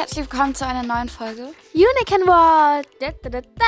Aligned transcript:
herzlich 0.00 0.30
willkommen 0.30 0.54
zu 0.54 0.66
einer 0.66 0.82
neuen 0.82 1.10
Folge. 1.10 1.52
Unicorn 1.74 2.26
World. 2.26 2.88
Da, 3.00 3.10
da, 3.22 3.28
da, 3.28 3.42
da. 3.42 3.66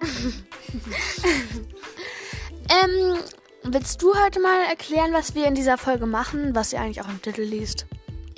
ähm, 2.84 3.18
willst 3.64 4.00
du 4.00 4.14
heute 4.14 4.38
mal 4.38 4.62
erklären, 4.66 5.12
was 5.12 5.34
wir 5.34 5.46
in 5.46 5.56
dieser 5.56 5.76
Folge 5.76 6.06
machen, 6.06 6.54
was 6.54 6.72
ihr 6.72 6.80
eigentlich 6.80 7.02
auch 7.02 7.08
im 7.08 7.20
Titel 7.20 7.42
liest? 7.42 7.86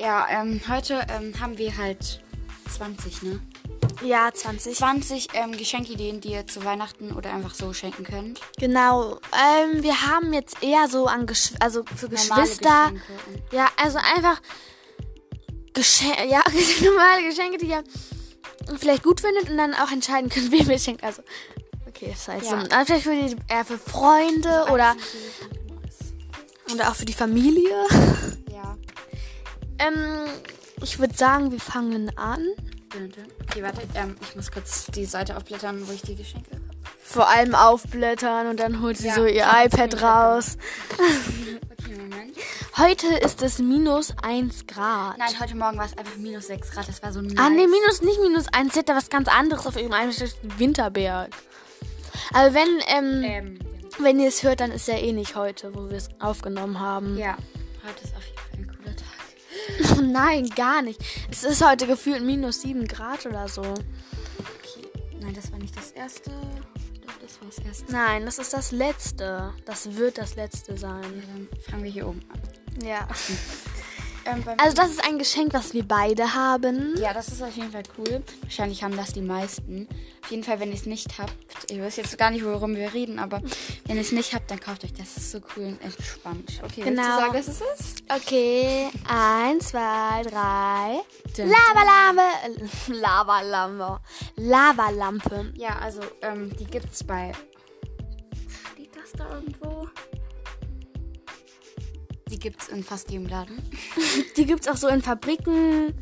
Ja, 0.00 0.26
ähm, 0.30 0.62
heute 0.68 1.07
ähm, 1.11 1.39
haben 1.39 1.58
wir 1.58 1.76
halt 1.76 2.22
20, 2.71 3.25
ne? 3.25 3.39
Ja, 4.03 4.32
20. 4.32 4.75
20 4.75 5.29
ähm, 5.35 5.53
Geschenkideen, 5.53 6.22
die 6.22 6.32
ihr 6.32 6.46
zu 6.46 6.64
Weihnachten 6.64 7.12
oder 7.12 7.30
einfach 7.30 7.53
so 7.53 7.75
schenken 7.75 8.04
könnt. 8.04 8.40
Genau. 8.57 9.18
Ähm, 9.35 9.82
wir 9.82 10.00
haben 10.00 10.32
jetzt 10.32 10.62
eher 10.62 10.89
so 10.89 11.08
an 11.08 11.26
Gesch 11.26 11.53
also 11.61 11.85
für 11.94 12.07
Normale 12.07 12.40
Geschwister. 12.40 12.90
Geschenke 12.90 13.54
Ja, 13.54 13.68
also 13.76 13.99
einfach 13.99 14.40
Geschen 15.75 16.12
ja, 16.29 16.43
normale 16.85 17.29
Geschenke, 17.29 17.58
die 17.58 17.67
ihr 17.71 17.82
vielleicht 18.79 19.03
gut 19.03 19.21
findet 19.21 19.50
und 19.50 19.57
dann 19.57 19.75
auch 19.75 19.90
entscheiden 19.90 20.31
könnt, 20.31 20.50
wem 20.53 20.71
ihr 20.71 20.79
schenkt. 20.79 21.03
Also, 21.03 21.22
okay, 21.86 22.11
das 22.12 22.29
heißt, 22.29 22.50
Ja. 22.50 22.61
so, 22.61 22.67
aber 22.71 22.86
vielleicht 22.86 23.04
für, 23.04 23.14
die, 23.14 23.36
eher 23.48 23.64
für 23.64 23.79
Freunde 23.79 24.67
oder, 24.72 24.96
oder 26.72 26.90
auch 26.90 26.95
für 26.95 27.04
die 27.07 27.14
Familie. 27.14 27.71
Ja. 28.53 28.76
Ähm, 29.79 30.29
ich 30.82 30.98
würde 30.98 31.14
sagen, 31.14 31.50
wir 31.50 31.58
fangen 31.58 32.17
an. 32.19 32.47
Okay, 33.48 33.62
warte, 33.62 33.81
ähm, 33.95 34.17
ich 34.20 34.36
muss 34.36 34.50
kurz 34.53 34.86
die 34.86 35.06
Seite 35.06 35.36
aufblättern, 35.36 35.89
wo 35.89 35.92
ich 35.92 36.03
die 36.03 36.14
Geschenke 36.14 36.50
habe. 36.53 36.72
Vor 37.05 37.28
allem 37.28 37.55
aufblättern 37.55 38.47
und 38.48 38.58
dann 38.61 38.81
holt 38.81 38.97
sie 38.97 39.08
Ja, 39.08 39.14
so 39.14 39.27
ihr 39.27 39.45
iPad 39.64 40.03
raus. 40.03 40.56
Okay, 40.92 41.94
Moment. 41.98 42.36
Heute 42.78 43.06
ist 43.19 43.42
es 43.42 43.59
minus 43.59 44.14
1 44.22 44.67
Grad. 44.67 45.19
Nein, 45.19 45.28
heute 45.41 45.55
Morgen 45.56 45.77
war 45.77 45.84
es 45.86 45.97
einfach 45.98 46.17
minus 46.17 46.47
6 46.47 46.70
Grad. 46.70 46.89
Das 46.89 47.03
war 47.03 47.12
so 47.12 47.20
nice. 47.20 47.34
Ah, 47.36 47.50
nee, 47.50 47.67
minus, 47.67 48.00
nicht 48.03 48.20
minus 48.20 48.47
1. 48.53 48.72
Sie 48.72 48.78
hat 48.81 48.89
da 48.89 48.97
was 48.97 49.11
ganz 49.11 49.28
anderes 49.28 49.67
auf 49.67 49.77
ihrem 49.77 49.92
Winterberg. 50.56 51.31
Aber 52.33 52.55
wenn, 52.55 52.69
ähm, 52.86 53.25
Ähm, 53.25 53.59
wenn 53.98 54.19
ihr 54.20 54.28
es 54.28 54.42
hört, 54.42 54.61
dann 54.61 54.70
ist 54.70 54.89
ja 54.89 54.94
eh 54.97 55.12
nicht 55.12 55.37
heute, 55.37 55.75
wo 55.75 55.91
wir 55.91 55.97
es 55.98 56.09
aufgenommen 56.19 56.81
haben. 56.81 57.19
ja. 57.19 57.37
Heute 57.84 58.05
ist 58.05 58.14
auf 58.16 58.25
jeden 58.25 58.39
Fall 58.39 58.59
ein 58.59 58.78
cooler 58.78 58.97
Tag. 58.97 59.98
Oh 59.98 60.03
nein, 60.41 60.48
gar 60.56 60.83
nicht. 60.83 61.00
Es 61.31 61.42
ist 61.42 61.62
heute 61.69 61.87
gefühlt 61.89 62.22
minus 62.22 62.62
7 62.62 62.87
Grad 62.87 63.27
oder 63.27 63.48
so. 63.48 63.61
Okay. 63.62 64.89
Nein, 65.20 65.34
das 65.34 65.50
war 65.53 65.59
nicht 65.59 65.77
das 65.77 65.91
erste. 65.91 66.31
Das 67.21 67.41
war 67.41 67.49
das 67.49 67.59
erste. 67.59 67.93
Nein, 67.93 68.25
das 68.25 68.39
ist 68.39 68.53
das 68.53 68.73
letzte. 68.73 69.53
Das 69.65 69.97
wird 69.97 70.19
das 70.19 70.35
letzte 70.37 70.77
sein. 70.77 71.03
Ja, 71.03 71.23
dann 71.27 71.49
fangen 71.63 71.85
wir 71.85 71.91
hier 71.91 72.09
oben 72.09 72.23
an. 72.31 72.87
Ja. 72.87 73.07
Ähm, 74.25 74.42
Also 74.59 74.77
das 74.77 74.91
ist 74.91 75.05
ein 75.05 75.19
Geschenk, 75.19 75.53
was 75.55 75.75
wir 75.75 75.83
beide 75.87 76.34
haben. 76.34 76.95
Ja, 76.98 77.12
das 77.12 77.28
ist 77.28 77.42
auf 77.42 77.55
jeden 77.56 77.73
Fall 77.73 77.83
cool. 77.98 78.23
Wahrscheinlich 78.42 78.83
haben 78.83 78.97
das 78.97 79.12
die 79.12 79.20
meisten. 79.23 79.89
Auf 80.23 80.31
jeden 80.31 80.45
Fall, 80.45 80.61
wenn 80.61 80.69
ihr 80.69 80.77
es 80.77 80.87
nicht 80.87 81.19
habt, 81.19 81.33
ich 81.69 81.81
weiß 81.81 81.97
jetzt 81.97 82.17
gar 82.17 82.31
nicht, 82.31 82.45
worum 82.45 82.77
wir 82.77 82.93
reden, 82.95 83.19
aber 83.19 83.43
wenn 83.87 83.97
ihr 83.97 84.03
es 84.03 84.12
nicht 84.12 84.33
habt, 84.34 84.50
dann 84.50 84.61
kauft 84.61 84.84
euch 84.84 84.93
das. 84.93 85.15
Das 85.15 85.25
ist 85.25 85.31
so 85.33 85.41
cool 85.56 85.65
und 85.65 85.83
entspannt. 85.83 86.61
Okay, 86.62 86.84
willst 86.84 86.89
Genau. 86.89 87.03
du 87.03 87.20
sagen, 87.20 87.33
dass 87.33 87.48
es 87.48 87.61
ist? 87.61 88.03
Okay, 88.09 88.89
eins, 89.09 89.69
zwei, 89.69 90.23
drei. 90.23 91.00
Lavalampe. 91.37 92.23
Lavalampe. 92.89 94.00
Lavalampe. 94.37 95.53
Ja, 95.56 95.78
also, 95.81 96.00
ähm, 96.23 96.55
die 96.56 96.65
gibt's 96.67 97.03
bei. 97.03 97.33
Steht 98.75 98.91
das 98.95 99.12
da 99.12 99.34
irgendwo? 99.34 99.89
Die 102.33 102.38
gibt's 102.38 102.69
in 102.69 102.82
fast 102.82 103.10
jedem 103.10 103.26
Laden. 103.28 103.62
Die 104.37 104.47
gibt's 104.47 104.66
auch 104.66 104.76
so 104.76 104.88
in 104.88 105.03
Fabriken. 105.03 105.94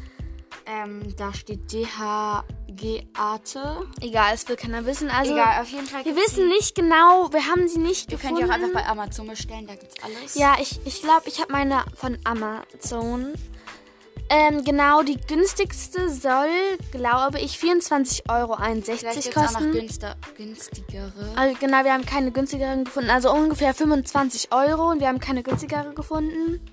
Ähm, 0.66 1.14
da 1.16 1.34
steht 1.34 1.72
DHG 1.72 3.02
Arte. 3.14 3.86
Egal, 4.00 4.32
es 4.34 4.48
will 4.48 4.54
keiner 4.56 4.86
wissen. 4.86 5.10
Also, 5.10 5.32
Egal, 5.32 5.60
auf 5.60 5.68
jeden 5.70 5.86
Fall. 5.86 6.04
wir 6.04 6.14
wissen 6.14 6.48
nicht 6.48 6.76
genau, 6.76 7.32
wir 7.32 7.46
haben 7.46 7.66
sie 7.66 7.78
nicht 7.80 8.10
Die. 8.10 8.14
Ihr 8.14 8.18
könnt 8.20 8.36
gefunden. 8.38 8.38
die 8.38 8.44
auch 8.44 8.54
einfach 8.54 8.72
bei 8.72 8.86
Amazon 8.88 9.26
bestellen, 9.26 9.66
da 9.66 9.74
gibt's 9.74 9.96
alles. 10.02 10.36
Ja, 10.36 10.56
ich 10.60 10.70
glaube, 10.70 10.88
ich, 10.88 11.02
glaub, 11.02 11.26
ich 11.26 11.40
habe 11.40 11.52
meine 11.52 11.84
von 11.96 12.18
Amazon. 12.24 13.32
Ähm, 14.32 14.62
genau, 14.62 15.02
die 15.02 15.18
günstigste 15.20 16.08
soll, 16.08 16.78
glaube 16.92 17.40
ich, 17.40 17.56
24,61 17.56 18.30
Euro 18.30 18.56
Vielleicht 18.56 19.02
gibt's 19.02 19.36
auch 19.36 19.42
noch 19.42 19.52
kosten. 19.52 19.72
günstigere. 20.36 21.32
Also 21.34 21.56
genau, 21.58 21.82
wir 21.82 21.92
haben 21.92 22.06
keine 22.06 22.30
günstigeren 22.30 22.84
gefunden. 22.84 23.10
Also 23.10 23.32
ungefähr 23.32 23.74
25 23.74 24.52
Euro 24.52 24.92
und 24.92 25.00
wir 25.00 25.08
haben 25.08 25.18
keine 25.18 25.42
günstigere 25.42 25.92
gefunden. 25.94 26.64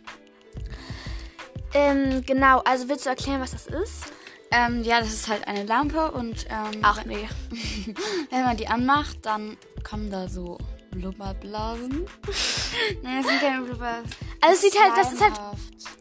Ähm, 1.74 2.24
genau, 2.28 2.60
also 2.60 2.90
willst 2.90 3.08
du 3.08 3.10
erklären, 3.10 3.42
was 3.42 3.52
das 3.52 3.66
ist? 3.66 4.14
Ähm, 4.52 4.84
ja, 4.84 5.00
das 5.00 5.10
ist 5.12 5.28
halt 5.28 5.48
eine 5.48 5.64
Lampe 5.64 6.12
und 6.12 6.46
ähm, 6.50 6.84
nee. 7.06 7.28
wenn 8.30 8.44
man 8.44 8.56
die 8.56 8.68
anmacht, 8.68 9.18
dann 9.24 9.58
kommen 9.84 10.12
da 10.12 10.30
so 10.30 10.60
Blubberblasen. 11.00 12.06
Nein, 13.04 13.24
das 13.24 13.28
sind 13.28 13.42
keine 13.42 13.64
Blubberblasen. 13.64 14.12
Also 14.42 14.56
es 14.56 14.62
sieht 14.62 14.82
halt, 14.82 14.98
das 14.98 15.14
ist 15.14 15.22
halt, 15.22 15.40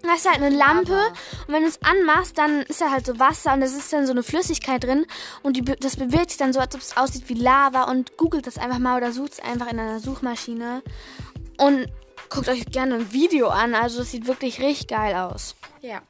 das 0.02 0.18
ist 0.18 0.26
halt 0.26 0.42
eine 0.42 0.54
Lampe 0.54 0.98
und 1.46 1.54
wenn 1.54 1.62
du 1.62 1.68
es 1.68 1.80
anmachst, 1.82 2.36
dann 2.38 2.62
ist 2.62 2.80
da 2.80 2.90
halt 2.90 3.06
so 3.06 3.18
Wasser 3.18 3.54
und 3.54 3.60
da 3.60 3.66
ist 3.66 3.92
dann 3.92 4.06
so 4.06 4.12
eine 4.12 4.22
Flüssigkeit 4.22 4.84
drin 4.84 5.06
und 5.42 5.56
die, 5.56 5.62
das 5.62 5.96
bewegt 5.96 6.30
sich 6.30 6.38
dann 6.38 6.52
so, 6.52 6.60
als 6.60 6.74
ob 6.74 6.80
es 6.80 6.96
aussieht 6.96 7.28
wie 7.28 7.34
Lava 7.34 7.84
und 7.84 8.16
googelt 8.16 8.46
das 8.46 8.58
einfach 8.58 8.78
mal 8.78 8.96
oder 8.96 9.12
sucht 9.12 9.32
es 9.32 9.40
einfach 9.40 9.70
in 9.70 9.78
einer 9.78 10.00
Suchmaschine 10.00 10.82
und 11.58 11.88
guckt 12.28 12.48
euch 12.48 12.66
gerne 12.66 12.96
ein 12.96 13.12
Video 13.12 13.48
an. 13.48 13.74
Also 13.74 13.98
das 13.98 14.10
sieht 14.10 14.26
wirklich 14.26 14.60
richtig 14.60 14.88
geil 14.88 15.14
aus. 15.14 15.54
Ja. 15.80 16.02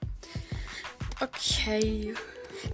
Okay. 1.20 2.14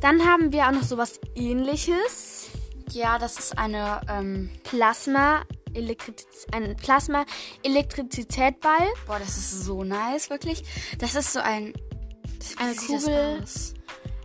Dann 0.00 0.24
haben 0.24 0.52
wir 0.52 0.66
auch 0.66 0.72
noch 0.72 0.82
sowas 0.82 1.20
ähnliches. 1.34 2.48
Ja, 2.90 3.18
das 3.18 3.38
ist 3.38 3.58
eine, 3.58 4.00
ähm, 4.08 4.50
Plasma 4.64 5.42
Elektriz 5.74 6.46
ein 6.52 6.76
Plasma 6.76 7.24
Elektrizitätball. 7.62 8.86
boah, 9.06 9.18
das 9.18 9.36
ist 9.36 9.64
so 9.64 9.84
nice, 9.84 10.30
wirklich. 10.30 10.62
Das 10.98 11.14
ist 11.14 11.32
so 11.32 11.40
ein, 11.40 11.74
wie 11.74 12.56
Eine 12.58 12.74
das 12.74 12.86
Kugel. 12.86 13.40
aus? 13.42 13.74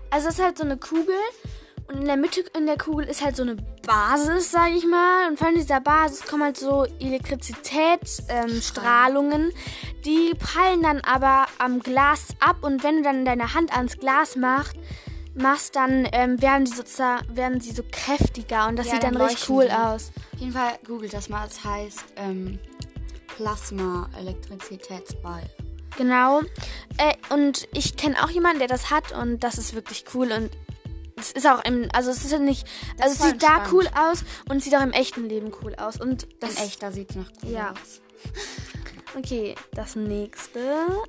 Also 0.10 0.30
es 0.30 0.36
ist 0.36 0.44
halt 0.44 0.58
so 0.58 0.64
eine 0.64 0.78
Kugel 0.78 1.16
und 1.88 1.98
in 2.00 2.06
der 2.06 2.18
Mitte 2.18 2.42
in 2.58 2.66
der 2.66 2.78
Kugel 2.78 3.06
ist 3.08 3.24
halt 3.24 3.36
so 3.38 3.44
eine 3.44 3.56
Basis, 3.86 4.52
sage 4.52 4.74
ich 4.76 4.86
mal. 4.86 5.30
Und 5.30 5.40
von 5.40 5.56
dieser 5.56 5.80
Basis 5.80 6.26
kommen 6.26 6.44
halt 6.44 6.58
so 6.58 6.86
Elektrizitätsstrahlungen. 7.00 9.44
Ähm, 9.44 9.52
die 10.06 10.34
prallen 10.38 10.84
dann 10.84 11.00
aber 11.02 11.46
am 11.60 11.80
Glas 11.80 12.28
ab 12.40 12.58
und 12.62 12.84
wenn 12.84 12.98
du 12.98 13.04
dann 13.04 13.24
deine 13.26 13.54
Hand 13.54 13.74
ans 13.76 13.98
Glas 13.98 14.36
machst, 14.36 14.76
machst 15.38 15.76
dann 15.76 16.08
ähm, 16.12 16.40
werden 16.42 16.66
die 16.66 16.72
sozusagen 16.72 17.36
werden 17.36 17.60
sie 17.62 17.72
so 17.72 17.84
kräftiger 17.92 18.68
und 18.68 18.78
das 18.78 18.88
Ja, 18.88 18.94
sieht 18.94 19.04
dann, 19.04 19.14
dann 19.14 19.22
richtig 19.24 19.50
cool 19.50 19.66
die. 19.66 19.72
aus. 19.72 20.12
Auf 20.34 20.40
jeden 20.40 20.54
Fall 20.54 20.78
googelt 20.86 21.14
das 21.14 21.30
mal. 21.30 21.48
Es 21.48 21.64
heißt, 21.64 22.04
ähm, 22.18 22.60
Plasma-Elektrizitätsball. 23.36 25.42
Genau. 25.98 26.42
Äh, 26.98 27.14
und 27.34 27.68
ich 27.74 27.96
kenne 27.98 28.24
auch 28.24 28.30
jemanden, 28.30 28.60
der 28.60 28.68
das 28.68 28.92
hat 28.92 29.12
und 29.14 29.44
das 29.44 29.58
ist 29.58 29.74
wirklich 29.74 30.06
cool 30.14 30.32
und 30.32 30.52
es 31.20 31.32
ist 31.32 31.48
auch 31.48 31.64
im, 31.66 31.90
also 31.94 32.12
es 32.12 32.24
ist 32.24 32.40
nicht, 32.40 32.68
also 33.00 33.16
es 33.16 33.22
sieht 33.24 33.42
da 33.42 33.58
entspannt. 33.58 33.74
cool 33.74 33.88
aus 34.00 34.24
und 34.50 34.58
es 34.58 34.66
sieht 34.66 34.76
auch 34.76 34.84
im 34.84 34.92
echten 34.92 35.28
Leben 35.28 35.52
cool 35.64 35.74
aus 35.76 36.00
und 36.00 36.22
In 36.24 36.30
das 36.40 36.62
echt, 36.64 36.84
da 36.84 36.92
sieht's 36.92 37.16
noch 37.16 37.26
cool 37.44 37.52
Ja. 37.52 37.72
aus. 37.72 38.02
Okay, 39.18 39.56
das 39.72 39.96
nächste 39.96 40.60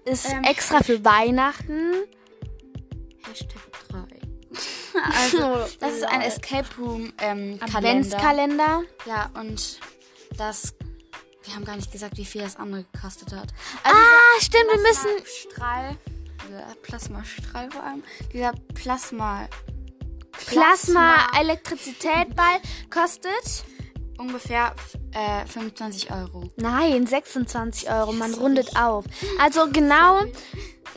ist 0.06 0.24
Ähm, 0.32 0.44
extra 0.44 0.82
für 0.82 1.04
Weihnachten. 1.04 1.92
Hashtag 3.28 3.60
3. 3.90 3.98
also, 5.16 5.66
das 5.80 5.94
ist 5.94 6.04
ein 6.04 6.20
lol. 6.20 6.28
Escape 6.28 6.68
Room 6.78 7.12
ähm, 7.18 7.58
Kalender. 7.58 7.76
Adventskalender. 7.76 8.82
Ja, 9.06 9.30
und 9.34 9.80
das. 10.36 10.74
Wir 11.44 11.54
haben 11.54 11.64
gar 11.64 11.76
nicht 11.76 11.90
gesagt, 11.90 12.18
wie 12.18 12.26
viel 12.26 12.42
das 12.42 12.56
andere 12.56 12.84
gekostet 12.92 13.32
hat. 13.32 13.48
Ah, 13.82 14.40
stimmt, 14.40 14.66
wir 14.70 14.80
müssen 14.80 15.08
Strahl. 15.24 15.96
Plasmastrahl 16.82 17.70
vor 17.70 17.82
allem. 17.82 18.02
Dieser 18.32 18.52
Plasma. 18.74 19.48
Plasma 20.46 21.26
Elektrizitätball 21.38 22.60
kostet 22.90 23.64
Ungefähr 24.18 24.74
äh, 25.12 25.46
25 25.46 26.10
Euro. 26.10 26.50
Nein, 26.56 27.06
26 27.06 27.88
Euro. 27.88 28.12
Man 28.12 28.34
rundet 28.34 28.76
auf. 28.76 29.04
Also 29.38 29.68
genau, 29.70 30.22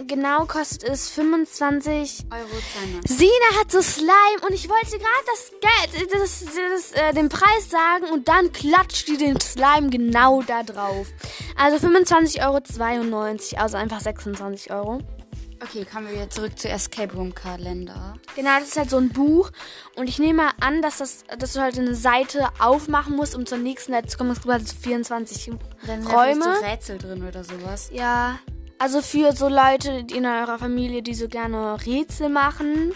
genau 0.08 0.46
kostet 0.46 0.84
es 0.90 1.10
25 1.10 2.26
Euro 2.32 2.44
2,99. 2.44 3.08
Sina 3.08 3.60
hat 3.60 3.72
so 3.72 3.82
Slime 3.82 4.46
und 4.48 4.54
ich 4.54 4.70
wollte 4.70 4.98
gerade 4.98 5.26
das 5.26 5.52
Geld, 5.62 6.12
das, 6.12 6.44
das, 6.46 6.92
äh, 6.94 7.14
den 7.14 7.30
Preis 7.30 7.70
sagen 7.70 8.06
und 8.12 8.28
dann 8.28 8.52
klatscht 8.52 9.08
die 9.08 9.18
den 9.18 9.40
Slime 9.40 9.90
genau 9.90 10.42
da 10.42 10.64
drauf. 10.64 11.08
Also 11.58 11.86
25,92 11.88 12.44
Euro, 12.46 13.62
also 13.62 13.78
einfach 13.78 14.00
26 14.00 14.72
Euro. 14.72 15.02
Okay, 15.64 15.86
kommen 15.86 16.08
wir 16.08 16.16
wieder 16.16 16.30
zurück 16.30 16.58
zu 16.58 16.70
Escape 16.70 17.14
Room 17.14 17.36
Kalender. 17.36 18.16
Genau, 18.36 18.58
das 18.60 18.70
ist 18.70 18.78
halt 18.78 18.90
so 18.90 18.98
ein 18.98 19.10
Buch 19.10 19.52
und 19.96 20.10
ich 20.10 20.18
nehme 20.18 20.44
mal 20.44 20.52
an, 20.60 20.82
dass, 20.82 20.98
das, 20.98 21.24
dass 21.38 21.54
du 21.54 21.62
halt 21.62 21.78
eine 21.78 21.94
Seite 21.94 22.50
aufmachen 22.58 23.16
musst, 23.16 23.36
um 23.36 23.46
zur 23.46 23.60
nächsten 23.60 23.92
Seite 23.92 24.08
zu 24.08 24.18
kommen. 24.18 24.32
Es 24.32 24.42
gibt 24.42 24.52
halt 24.52 24.68
so 24.68 24.76
24 24.76 25.52
Dann 25.86 26.08
Räume. 26.08 26.42
vielleicht 26.42 26.58
so 26.58 26.66
Rätsel 26.66 26.98
drin 26.98 27.28
oder 27.28 27.44
sowas. 27.44 27.90
Ja, 27.94 28.40
Also 28.82 29.04
für 29.04 29.32
so 29.34 29.48
Leute 29.48 30.08
in 30.12 30.26
eurer 30.26 30.58
Familie, 30.58 31.04
die 31.04 31.14
so 31.14 31.28
gerne 31.28 31.78
Rätsel 31.86 32.30
machen. 32.30 32.96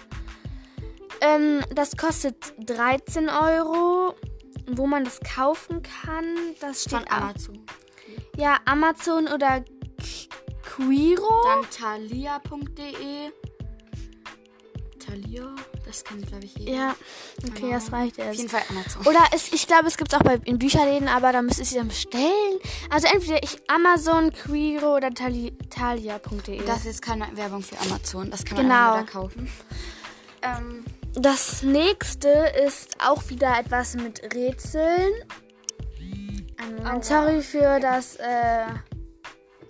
Ähm, 1.21 1.61
das 1.75 1.95
kostet 1.95 2.55
13 2.65 3.29
Euro. 3.29 4.15
Wo 4.67 4.87
man 4.87 5.03
das 5.03 5.19
kaufen 5.19 5.83
kann, 5.83 6.25
das 6.59 6.85
steht 6.85 7.07
Von 7.07 7.07
Amazon. 7.07 7.65
Ja, 8.35 8.57
Amazon 8.65 9.27
oder 9.27 9.63
Quiro. 10.63 11.43
Dann 11.43 11.69
thalia.de. 11.69 13.31
Thalia, 15.21 15.55
das 15.85 16.03
kann 16.03 16.21
glaube 16.21 16.45
ich 16.45 16.55
jeder. 16.57 16.71
Ja, 16.73 16.95
okay, 17.43 17.61
Keine 17.61 17.73
das 17.73 17.91
reicht 17.91 18.19
Auf 18.19 18.25
erst. 18.25 18.37
jeden 18.39 18.49
Fall 18.49 18.61
Amazon. 18.69 19.01
Oder 19.07 19.19
es, 19.33 19.51
ich 19.53 19.67
glaube, 19.67 19.87
es 19.87 19.97
gibt 19.97 20.11
es 20.11 20.19
auch 20.19 20.23
bei, 20.23 20.35
in 20.45 20.59
Bücherläden, 20.59 21.07
aber 21.07 21.31
da 21.31 21.41
müsst 21.41 21.59
ihr 21.59 21.65
sie 21.65 21.75
dann 21.75 21.87
bestellen. 21.87 22.59
Also 22.89 23.07
entweder 23.11 23.41
ich 23.43 23.57
Amazon, 23.69 24.31
Quiro 24.33 24.95
oder 24.95 25.09
Thalia.de. 25.13 26.65
Das 26.65 26.85
ist 26.85 27.01
keine 27.01 27.25
Werbung 27.35 27.61
für 27.61 27.79
Amazon. 27.79 28.29
Das 28.29 28.43
kann 28.43 28.57
man 28.57 28.65
Genau. 28.67 28.95
da 28.97 29.03
kaufen. 29.03 29.49
Ähm, 30.41 30.83
Das 31.13 31.63
nächste 31.63 32.29
ist 32.65 32.97
auch 32.99 33.29
wieder 33.29 33.57
etwas 33.57 33.95
mit 33.95 34.21
Rätseln. 34.33 35.13
Aua. 36.83 37.01
sorry 37.01 37.41
für 37.41 37.79
das, 37.79 38.15
äh, 38.17 38.65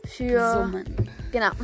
für... 0.07 0.53
Summen. 0.53 1.04
Genau. 1.35 1.51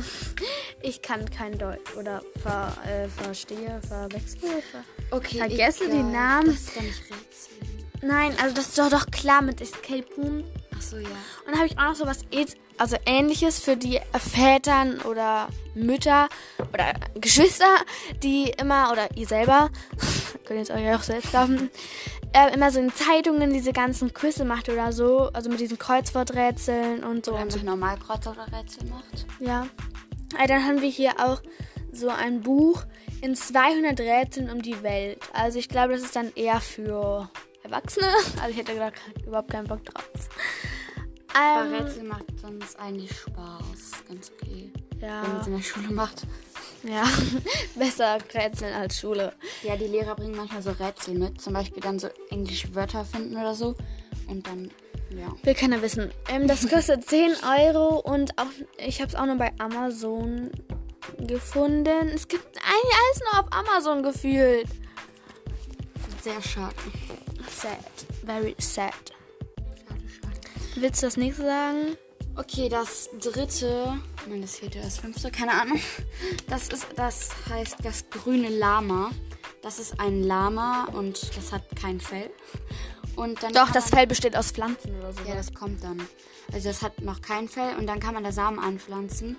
Ich 0.84 1.00
kann 1.00 1.30
kein 1.30 1.56
Deutsch 1.56 1.94
oder 1.96 2.22
ver, 2.42 2.76
äh, 2.84 3.06
verstehe, 3.06 3.80
verwechsel. 3.86 4.40
Ver 4.40 4.82
Okay. 5.12 5.38
Vergesse 5.38 5.88
die 5.88 6.02
Namen. 6.02 6.48
Das 6.48 6.56
ist 6.56 6.74
gar 6.74 6.82
nicht 6.82 7.02
Rätsel. 7.02 7.52
Nein, 8.02 8.34
also 8.42 8.52
das 8.52 8.66
ist 8.66 8.78
doch, 8.78 8.90
doch 8.90 9.06
klar 9.06 9.42
mit 9.42 9.60
Escape 9.60 10.04
Room. 10.18 10.42
Ach 10.76 10.82
so, 10.82 10.96
ja. 10.96 11.06
Und 11.06 11.52
dann 11.52 11.58
habe 11.58 11.66
ich 11.68 11.78
auch 11.78 11.84
noch 11.84 11.94
so 11.94 12.04
was 12.04 12.24
also 12.78 12.96
ähnliches 13.06 13.60
für 13.60 13.76
die 13.76 14.00
Vätern 14.12 15.00
oder 15.02 15.48
Mütter 15.76 16.28
oder 16.72 16.94
Geschwister, 17.14 17.76
die 18.24 18.52
immer, 18.60 18.90
oder 18.90 19.08
ihr 19.14 19.28
selber, 19.28 19.70
könnt 20.44 20.58
jetzt 20.58 20.72
euch 20.72 20.92
auch 20.92 21.02
selbst 21.02 21.30
kaufen, 21.30 21.70
äh, 22.32 22.54
immer 22.54 22.70
so 22.70 22.80
in 22.80 22.92
Zeitungen 22.92 23.52
diese 23.52 23.72
ganzen 23.72 24.12
Quizze 24.12 24.44
macht 24.44 24.68
oder 24.68 24.92
so, 24.92 25.30
also 25.32 25.50
mit 25.50 25.60
diesen 25.60 25.78
Kreuzworträtseln 25.78 27.04
und 27.04 27.24
so. 27.26 27.32
Oder 27.32 27.42
einfach 27.42 27.62
normal 27.62 27.98
Kreuz 27.98 28.26
oder 28.26 28.46
Rätsel 28.52 28.88
macht. 28.88 29.26
Ja. 29.40 29.66
Äh, 30.38 30.46
dann 30.46 30.64
haben 30.64 30.80
wir 30.80 30.88
hier 30.88 31.12
auch 31.18 31.42
so 31.92 32.08
ein 32.08 32.40
Buch 32.40 32.84
in 33.20 33.34
200 33.34 34.00
Rätseln 34.00 34.50
um 34.50 34.62
die 34.62 34.82
Welt. 34.82 35.20
Also 35.32 35.58
ich 35.58 35.68
glaube, 35.68 35.92
das 35.92 36.02
ist 36.02 36.16
dann 36.16 36.32
eher 36.34 36.60
für 36.60 37.30
Erwachsene. 37.62 38.06
Also 38.40 38.50
ich 38.50 38.56
hätte 38.56 38.74
gerade 38.74 38.96
überhaupt 39.26 39.50
keinen 39.50 39.66
Bock 39.66 39.84
drauf. 39.84 40.28
Aber 41.34 41.66
Ähm, 41.66 41.74
Rätsel 41.74 42.04
macht 42.04 42.24
sonst 42.40 42.78
eigentlich 42.78 43.12
Spaß. 43.12 44.04
Ganz 44.08 44.32
okay. 44.32 44.72
Wenn 44.98 45.08
man 45.08 45.22
ja, 45.24 45.40
es 45.40 45.46
in 45.46 45.56
der 45.56 45.62
Schule 45.62 45.90
macht. 45.90 46.26
Ja. 46.84 47.04
besser 47.74 48.18
Rätseln 48.34 48.74
als 48.74 48.98
Schule. 48.98 49.32
Ja, 49.62 49.76
die 49.76 49.86
Lehrer 49.86 50.14
bringen 50.14 50.36
manchmal 50.36 50.62
so 50.62 50.70
Rätsel 50.70 51.14
mit. 51.14 51.40
Zum 51.40 51.52
Beispiel 51.52 51.82
dann 51.82 51.98
so 51.98 52.08
englische 52.30 52.74
Wörter 52.74 53.04
finden 53.04 53.36
oder 53.36 53.54
so. 53.54 53.74
Und 54.28 54.46
dann, 54.46 54.70
ja. 55.10 55.32
Will 55.42 55.54
keiner 55.54 55.82
wissen. 55.82 56.10
Ähm, 56.28 56.46
das 56.46 56.68
kostet 56.68 57.04
10 57.08 57.32
Euro 57.58 57.98
und 57.98 58.38
auch 58.38 58.46
ich 58.78 59.00
habe 59.00 59.08
es 59.08 59.14
auch 59.14 59.26
nur 59.26 59.36
bei 59.36 59.52
Amazon 59.58 60.50
gefunden. 61.18 62.08
Es 62.14 62.28
gibt 62.28 62.46
eigentlich 62.58 62.96
alles 63.04 63.20
nur 63.20 63.40
auf 63.40 63.52
Amazon 63.52 64.02
gefühlt. 64.02 64.66
Sehr 66.22 66.40
schade. 66.40 66.74
Sad. 67.48 67.78
Very 68.24 68.54
sad. 68.58 68.92
Schade, 69.86 70.00
schade. 70.08 70.40
Willst 70.76 71.02
du 71.02 71.06
das 71.06 71.16
nächste 71.16 71.42
sagen? 71.42 71.96
Okay, 72.36 72.68
das 72.68 73.10
dritte, 73.20 73.98
nein, 74.28 74.42
das 74.42 74.56
vierte, 74.56 74.80
das 74.80 74.98
fünfte, 74.98 75.30
keine 75.30 75.52
Ahnung. 75.52 75.80
Das 76.48 76.68
ist, 76.68 76.86
das 76.96 77.30
heißt 77.48 77.76
das 77.82 78.08
grüne 78.10 78.48
Lama. 78.48 79.10
Das 79.62 79.78
ist 79.78 80.00
ein 80.00 80.22
Lama 80.22 80.86
und 80.92 81.36
das 81.36 81.52
hat 81.52 81.64
kein 81.80 82.00
Fell. 82.00 82.30
Und 83.16 83.42
dann 83.42 83.52
Doch, 83.52 83.70
das 83.70 83.90
Fell 83.90 84.06
besteht 84.06 84.36
aus 84.36 84.52
Pflanzen 84.52 84.98
oder 84.98 85.12
so. 85.12 85.20
Ja, 85.26 85.34
das 85.34 85.52
kommt 85.54 85.84
dann. 85.84 86.00
Also 86.52 86.68
das 86.68 86.82
hat 86.82 87.00
noch 87.00 87.20
kein 87.20 87.48
Fell 87.48 87.76
und 87.78 87.86
dann 87.86 88.00
kann 88.00 88.14
man 88.14 88.24
da 88.24 88.32
Samen 88.32 88.58
anpflanzen. 88.58 89.36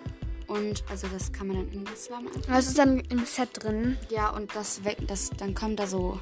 Und 0.48 0.84
also 0.90 1.08
das 1.08 1.32
kann 1.32 1.48
man 1.48 1.58
dann 1.58 1.72
in 1.72 1.86
das 1.86 2.10
Lama 2.10 2.28
anpflanzen. 2.28 2.54
Was 2.54 2.68
ist 2.68 2.78
dann 2.78 3.00
im 3.00 3.26
Set 3.26 3.50
drin? 3.64 3.98
Ja, 4.10 4.30
und 4.30 4.56
das 4.56 4.84
weg, 4.84 4.98
das, 5.08 5.30
dann 5.38 5.56
kommen 5.56 5.76
da 5.76 5.88
so 5.88 6.20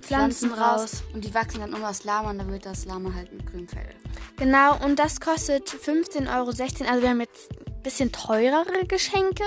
Pflanzen 0.00 0.52
raus. 0.52 1.02
Und 1.12 1.24
die 1.24 1.34
wachsen 1.34 1.60
dann 1.60 1.74
um 1.74 1.80
das 1.80 2.04
Lama 2.04 2.30
und 2.30 2.38
dann 2.38 2.50
wird 2.50 2.66
das 2.66 2.84
Lama 2.84 3.12
halt 3.14 3.32
mit 3.32 3.46
grünem 3.46 3.68
Fell. 3.68 3.94
Genau, 4.36 4.76
und 4.84 4.98
das 4.98 5.20
kostet 5.20 5.68
15,16 5.68 6.36
Euro. 6.36 6.48
Also 6.48 7.02
wir 7.02 7.08
haben 7.08 7.20
jetzt 7.20 7.48
bisschen 7.84 8.10
teurere 8.10 8.84
Geschenke 8.88 9.44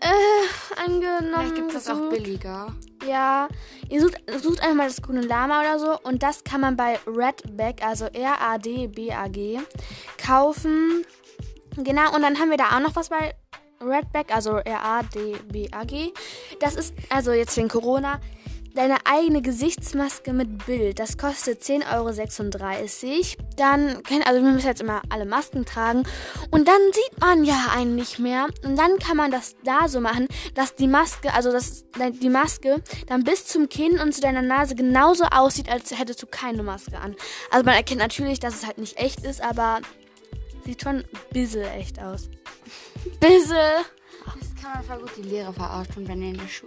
äh, 0.00 0.80
angenommen. 0.84 1.32
Vielleicht 1.34 1.54
gibt 1.54 1.74
es 1.74 1.84
das 1.84 1.94
auch 1.94 2.08
billiger. 2.08 2.74
Ja, 3.06 3.48
ihr 3.90 4.00
sucht, 4.00 4.16
sucht 4.40 4.60
einfach 4.62 4.74
mal 4.76 4.88
das 4.88 5.02
grüne 5.02 5.20
Lama 5.20 5.60
oder 5.60 5.78
so 5.78 5.98
und 6.02 6.22
das 6.22 6.44
kann 6.44 6.60
man 6.60 6.76
bei 6.76 6.98
Redback, 7.06 7.84
also 7.84 8.06
R-A-D-B-A-G, 8.06 9.60
kaufen. 10.16 11.04
Genau, 11.76 12.14
und 12.14 12.22
dann 12.22 12.38
haben 12.38 12.50
wir 12.50 12.56
da 12.56 12.76
auch 12.76 12.80
noch 12.80 12.96
was 12.96 13.10
bei 13.10 13.34
Redback, 13.80 14.34
also 14.34 14.56
R-A-D-B-A-G. 14.56 16.12
Das 16.60 16.74
ist, 16.74 16.94
also 17.10 17.32
jetzt 17.32 17.56
wegen 17.56 17.68
Corona, 17.68 18.20
deine 18.76 18.98
eigene 19.04 19.42
Gesichtsmaske 19.42 20.32
mit 20.32 20.66
Bild. 20.66 20.98
Das 20.98 21.18
kostet 21.18 21.62
10,36 21.62 21.88
Euro. 21.96 23.46
Dann, 23.56 24.02
also 24.24 24.44
wir 24.44 24.52
müssen 24.52 24.66
jetzt 24.66 24.80
immer 24.80 25.02
alle 25.08 25.24
Masken 25.24 25.64
tragen. 25.64 26.04
Und 26.50 26.68
dann 26.68 26.80
sieht 26.92 27.20
man 27.20 27.44
ja 27.44 27.68
einen 27.74 27.96
nicht 27.96 28.18
mehr. 28.18 28.46
Und 28.64 28.76
dann 28.76 28.98
kann 28.98 29.16
man 29.16 29.30
das 29.30 29.56
da 29.64 29.88
so 29.88 30.00
machen, 30.00 30.28
dass 30.54 30.74
die 30.74 30.86
Maske, 30.86 31.32
also 31.32 31.50
dass 31.50 31.84
die 32.20 32.28
Maske 32.28 32.82
dann 33.06 33.24
bis 33.24 33.46
zum 33.46 33.68
Kinn 33.68 33.98
und 33.98 34.14
zu 34.14 34.20
deiner 34.20 34.42
Nase 34.42 34.74
genauso 34.74 35.24
aussieht, 35.24 35.70
als 35.70 35.98
hättest 35.98 36.22
du 36.22 36.26
keine 36.26 36.62
Maske 36.62 36.98
an. 36.98 37.16
Also 37.50 37.64
man 37.64 37.74
erkennt 37.74 38.00
natürlich, 38.00 38.40
dass 38.40 38.54
es 38.54 38.66
halt 38.66 38.78
nicht 38.78 38.98
echt 38.98 39.24
ist, 39.24 39.42
aber 39.42 39.80
sieht 40.64 40.82
schon 40.82 40.96
ein 40.96 41.04
bisschen 41.30 41.64
echt 41.64 42.00
aus. 42.00 42.28
Bisschen. 43.20 43.84
Kann 44.66 44.78
man 44.78 44.84
voll 44.84 44.98
gut 44.98 45.16
die 45.16 45.28
Lehrer 45.28 45.52
verarschen, 45.52 46.08
wenn 46.08 46.22
er 46.22 46.30
in 46.30 46.38
die, 46.38 46.48
Schu 46.48 46.66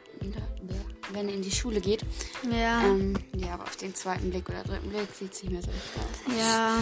wenn 1.12 1.28
er 1.28 1.36
in 1.36 1.42
die 1.42 1.52
Schule 1.52 1.82
geht. 1.82 2.06
Ja. 2.50 2.82
Ähm, 2.86 3.14
ja, 3.36 3.56
aber 3.56 3.64
auf 3.64 3.76
den 3.76 3.94
zweiten 3.94 4.30
Blick 4.30 4.48
oder 4.48 4.64
dritten 4.64 4.90
Blick 4.90 5.10
sieht 5.14 5.34
es 5.34 5.44
nicht 5.44 5.52
mehr 5.52 5.62
so 5.62 5.68
aus. 5.68 6.38
Ja. 6.40 6.78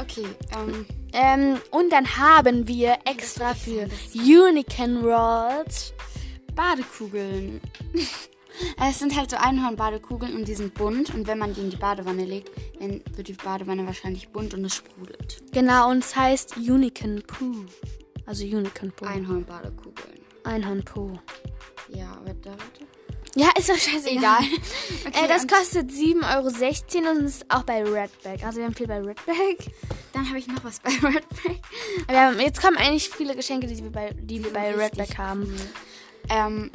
Okay, 0.00 0.24
ähm, 0.56 0.86
Ähm, 1.12 1.60
und 1.72 1.90
dann 1.90 2.16
haben 2.16 2.68
wir 2.68 2.96
extra 3.06 3.54
für 3.54 3.88
Unicorn 4.14 5.02
World. 5.02 5.94
Badekugeln. 6.54 7.60
es 8.88 9.00
sind 9.00 9.16
halt 9.16 9.30
so 9.30 9.38
Einhorn-Badekugeln 9.38 10.36
und 10.36 10.46
die 10.46 10.54
sind 10.54 10.74
bunt. 10.74 11.12
Und 11.12 11.26
wenn 11.26 11.38
man 11.38 11.54
die 11.54 11.62
in 11.62 11.70
die 11.70 11.76
Badewanne 11.76 12.24
legt, 12.24 12.52
dann 12.78 13.02
wird 13.16 13.26
die 13.26 13.32
Badewanne 13.32 13.84
wahrscheinlich 13.84 14.28
bunt 14.28 14.54
und 14.54 14.64
es 14.64 14.76
sprudelt. 14.76 15.42
Genau, 15.50 15.90
und 15.90 16.04
es 16.04 16.14
heißt 16.14 16.56
Unicorn 16.56 17.20
Poo. 17.26 17.64
Also 18.26 18.44
Unicorn 18.44 18.92
Poo. 18.92 19.06
Einhorn-Badekugeln. 19.06 20.21
Einhorn 20.44 20.84
Poo. 20.84 21.18
Ja, 21.88 22.18
warte, 22.24 22.50
warte. 22.50 22.86
Ja, 23.34 23.48
ist 23.56 23.68
doch 23.70 23.76
scheißegal. 23.76 24.40
Okay, 25.06 25.24
äh, 25.24 25.28
das 25.28 25.46
kostet 25.46 25.90
7,16 25.90 26.96
Euro 27.02 27.10
und 27.18 27.24
ist 27.24 27.44
auch 27.48 27.62
bei 27.64 27.82
Redback. 27.82 28.44
Also 28.44 28.58
wir 28.58 28.66
haben 28.66 28.74
viel 28.74 28.86
bei 28.86 29.00
Redback. 29.00 29.70
dann 30.12 30.28
habe 30.28 30.38
ich 30.38 30.46
noch 30.46 30.62
was 30.64 30.80
bei 30.80 30.90
Redback. 31.02 31.60
Aber 32.06 32.40
jetzt 32.40 32.60
kommen 32.60 32.76
eigentlich 32.76 33.08
viele 33.08 33.34
Geschenke, 33.34 33.66
die 33.66 33.82
wir 33.82 33.90
bei, 33.90 34.10
die 34.12 34.44
wir 34.44 34.52
bei 34.52 34.74
Redback 34.74 35.18
haben. 35.18 35.42
cool. 35.44 35.60
Ähm, 36.28 36.70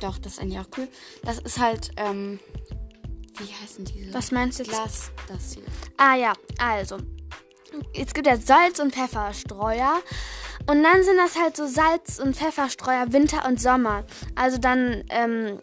doch, 0.00 0.18
das 0.18 0.34
ist 0.34 0.40
eigentlich 0.40 0.58
auch 0.58 0.68
cool. 0.76 0.88
Das 1.22 1.38
ist 1.38 1.58
halt, 1.58 1.90
ähm, 1.96 2.40
wie 3.38 3.52
heißen 3.62 3.84
diese? 3.84 4.14
Was 4.14 4.32
meinst 4.32 4.58
du 4.58 4.64
jetzt? 4.64 4.72
Glas, 4.72 5.10
das 5.28 5.52
hier. 5.54 5.64
Ah 5.96 6.16
ja, 6.16 6.32
also. 6.58 6.98
Es 7.94 8.14
gibt 8.14 8.26
ja 8.26 8.36
Salz- 8.36 8.80
und 8.80 8.94
Pfefferstreuer. 8.94 10.00
Und 10.68 10.82
dann 10.82 11.02
sind 11.02 11.16
das 11.16 11.38
halt 11.40 11.56
so 11.56 11.66
Salz- 11.66 12.18
und 12.18 12.36
Pfefferstreuer 12.36 13.10
Winter 13.10 13.46
und 13.46 13.58
Sommer. 13.58 14.04
Also 14.34 14.58
dann 14.58 15.02
ähm, 15.08 15.58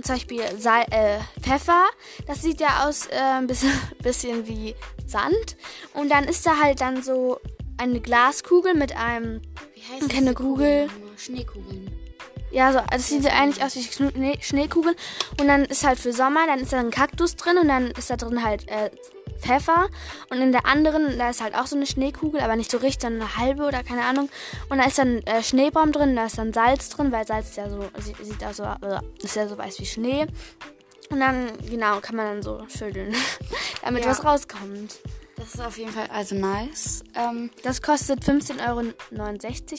zum 0.00 0.14
Beispiel 0.14 0.42
Sal 0.58 0.84
äh, 0.92 1.18
Pfeffer. 1.40 1.86
Das 2.28 2.40
sieht 2.42 2.60
ja 2.60 2.86
aus 2.86 3.06
äh, 3.06 3.16
ein 3.18 3.48
bisschen, 3.48 3.72
bisschen 4.02 4.46
wie 4.46 4.76
Sand. 5.06 5.56
Und 5.92 6.08
dann 6.08 6.24
ist 6.24 6.46
da 6.46 6.60
halt 6.62 6.80
dann 6.80 7.02
so 7.02 7.40
eine 7.78 8.00
Glaskugel 8.00 8.74
mit 8.74 8.96
einem, 8.96 9.42
Wie 9.74 9.80
heißt 9.92 10.08
keine 10.08 10.26
diese 10.30 10.34
Kugel. 10.34 10.86
Nochmal? 10.86 11.18
Schneekugeln. 11.18 11.90
ja, 12.52 12.72
so, 12.72 12.80
das 12.90 13.08
sieht 13.08 13.24
ja 13.24 13.32
eigentlich 13.32 13.64
aus 13.64 13.74
wie 13.74 13.82
Schnee 13.82 14.38
Schneekugeln. 14.40 14.94
Und 15.40 15.48
dann 15.48 15.64
ist 15.64 15.84
halt 15.84 15.98
für 15.98 16.12
Sommer, 16.12 16.46
dann 16.46 16.60
ist 16.60 16.72
da 16.72 16.78
ein 16.78 16.92
Kaktus 16.92 17.34
drin 17.34 17.58
und 17.58 17.66
dann 17.66 17.90
ist 17.90 18.08
da 18.08 18.16
drin 18.16 18.44
halt 18.44 18.68
äh, 18.68 18.90
Pfeffer. 19.38 19.88
Und 20.30 20.40
in 20.40 20.52
der 20.52 20.66
anderen, 20.66 21.18
da 21.18 21.30
ist 21.30 21.42
halt 21.42 21.54
auch 21.54 21.66
so 21.66 21.76
eine 21.76 21.86
Schneekugel, 21.86 22.40
aber 22.40 22.56
nicht 22.56 22.70
so 22.70 22.78
richtig, 22.78 23.02
sondern 23.02 23.22
eine 23.22 23.36
halbe 23.36 23.64
oder 23.64 23.82
keine 23.82 24.04
Ahnung. 24.04 24.28
Und 24.68 24.78
da 24.78 24.84
ist 24.84 24.98
dann 24.98 25.18
äh, 25.22 25.42
Schneebaum 25.42 25.92
drin, 25.92 26.16
da 26.16 26.26
ist 26.26 26.38
dann 26.38 26.52
Salz 26.52 26.88
drin, 26.90 27.12
weil 27.12 27.26
Salz 27.26 27.50
ist 27.50 27.56
ja 27.56 27.68
so, 27.70 27.84
sieht, 28.22 28.44
auch 28.44 28.52
so, 28.54 28.62
äh, 28.64 29.00
ist 29.22 29.36
ja 29.36 29.46
so 29.48 29.56
weiß 29.58 29.78
wie 29.80 29.86
Schnee. 29.86 30.26
Und 31.10 31.20
dann, 31.20 31.48
genau, 31.68 32.00
kann 32.00 32.16
man 32.16 32.26
dann 32.26 32.42
so 32.42 32.64
schütteln, 32.68 33.14
damit 33.82 34.04
Ja. 34.04 34.10
was 34.10 34.24
rauskommt. 34.24 34.96
Das 35.36 35.52
ist 35.52 35.60
auf 35.60 35.76
jeden 35.78 35.90
Fall 35.90 36.06
also 36.12 36.36
nice. 36.36 37.02
Ähm, 37.14 37.50
Das 37.64 37.82
kostet 37.82 38.20
15,69 38.20 38.62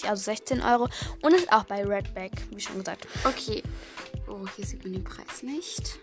Euro, 0.03 0.09
also 0.09 0.23
16 0.23 0.61
Euro. 0.61 0.89
Und 1.21 1.33
ist 1.33 1.51
auch 1.51 1.63
bei 1.63 1.83
Redback, 1.83 2.33
wie 2.51 2.59
schon 2.59 2.77
gesagt. 2.79 3.07
okay. 3.23 3.63
Oh, 4.27 4.45
hier 4.55 4.65
sieht 4.65 4.83
man 4.83 4.93
den 4.93 5.03
Preis 5.03 5.43
nicht. 5.43 5.99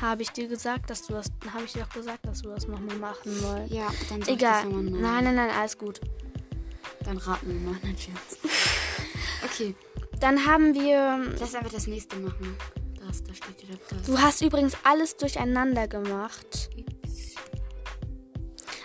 Habe 0.00 0.22
ich 0.22 0.30
dir 0.30 0.48
gesagt, 0.48 0.88
dass 0.88 1.06
du 1.06 1.12
das. 1.12 1.26
Habe 1.52 1.64
ich 1.64 1.72
dir 1.72 1.84
auch 1.84 1.94
gesagt, 1.94 2.26
dass 2.26 2.42
du 2.42 2.48
das 2.48 2.66
nochmal 2.66 2.96
machen 2.96 3.42
wolltest? 3.42 3.72
Ja, 3.72 3.88
dann 4.08 4.22
sag 4.22 4.28
Egal. 4.34 4.58
ich 4.58 4.64
das 4.64 4.64
nochmal 4.64 4.82
Nein, 5.00 5.24
nein, 5.24 5.34
nein, 5.34 5.50
alles 5.50 5.76
gut. 5.76 6.00
Dann 7.04 7.18
raten 7.18 7.46
wir 7.48 7.70
mal. 7.70 7.78
Nein, 7.82 7.96
Scherz. 7.96 8.38
Okay, 9.42 9.74
Dann 10.20 10.44
haben 10.46 10.74
wir. 10.74 11.34
lass 11.38 11.54
einfach 11.54 11.72
das 11.72 11.86
nächste 11.86 12.16
machen. 12.16 12.54
Das, 13.06 13.24
da 13.24 13.32
steht 13.32 13.62
wieder 13.66 13.78
Preis. 13.78 14.02
Du 14.04 14.20
hast 14.20 14.42
übrigens 14.42 14.76
alles 14.84 15.16
durcheinander 15.16 15.88
gemacht. 15.88 16.68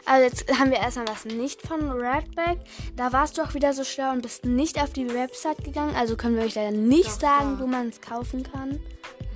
Also 0.05 0.23
jetzt 0.23 0.59
haben 0.59 0.71
wir 0.71 0.77
erstmal 0.77 1.07
was 1.09 1.25
nicht 1.25 1.61
von 1.61 1.91
Redback. 1.91 2.59
Da 2.95 3.11
warst 3.11 3.37
du 3.37 3.41
auch 3.41 3.53
wieder 3.53 3.73
so 3.73 3.83
schlau 3.83 4.11
und 4.11 4.21
bist 4.21 4.45
nicht 4.45 4.81
auf 4.81 4.93
die 4.93 5.13
Website 5.13 5.63
gegangen. 5.63 5.95
Also 5.95 6.15
können 6.15 6.37
wir 6.37 6.43
euch 6.43 6.55
leider 6.55 6.71
nicht 6.71 7.07
Doch, 7.07 7.19
sagen, 7.19 7.53
ja. 7.55 7.59
wo 7.59 7.67
man 7.67 7.89
es 7.89 7.99
kaufen 7.99 8.43
kann. 8.43 8.79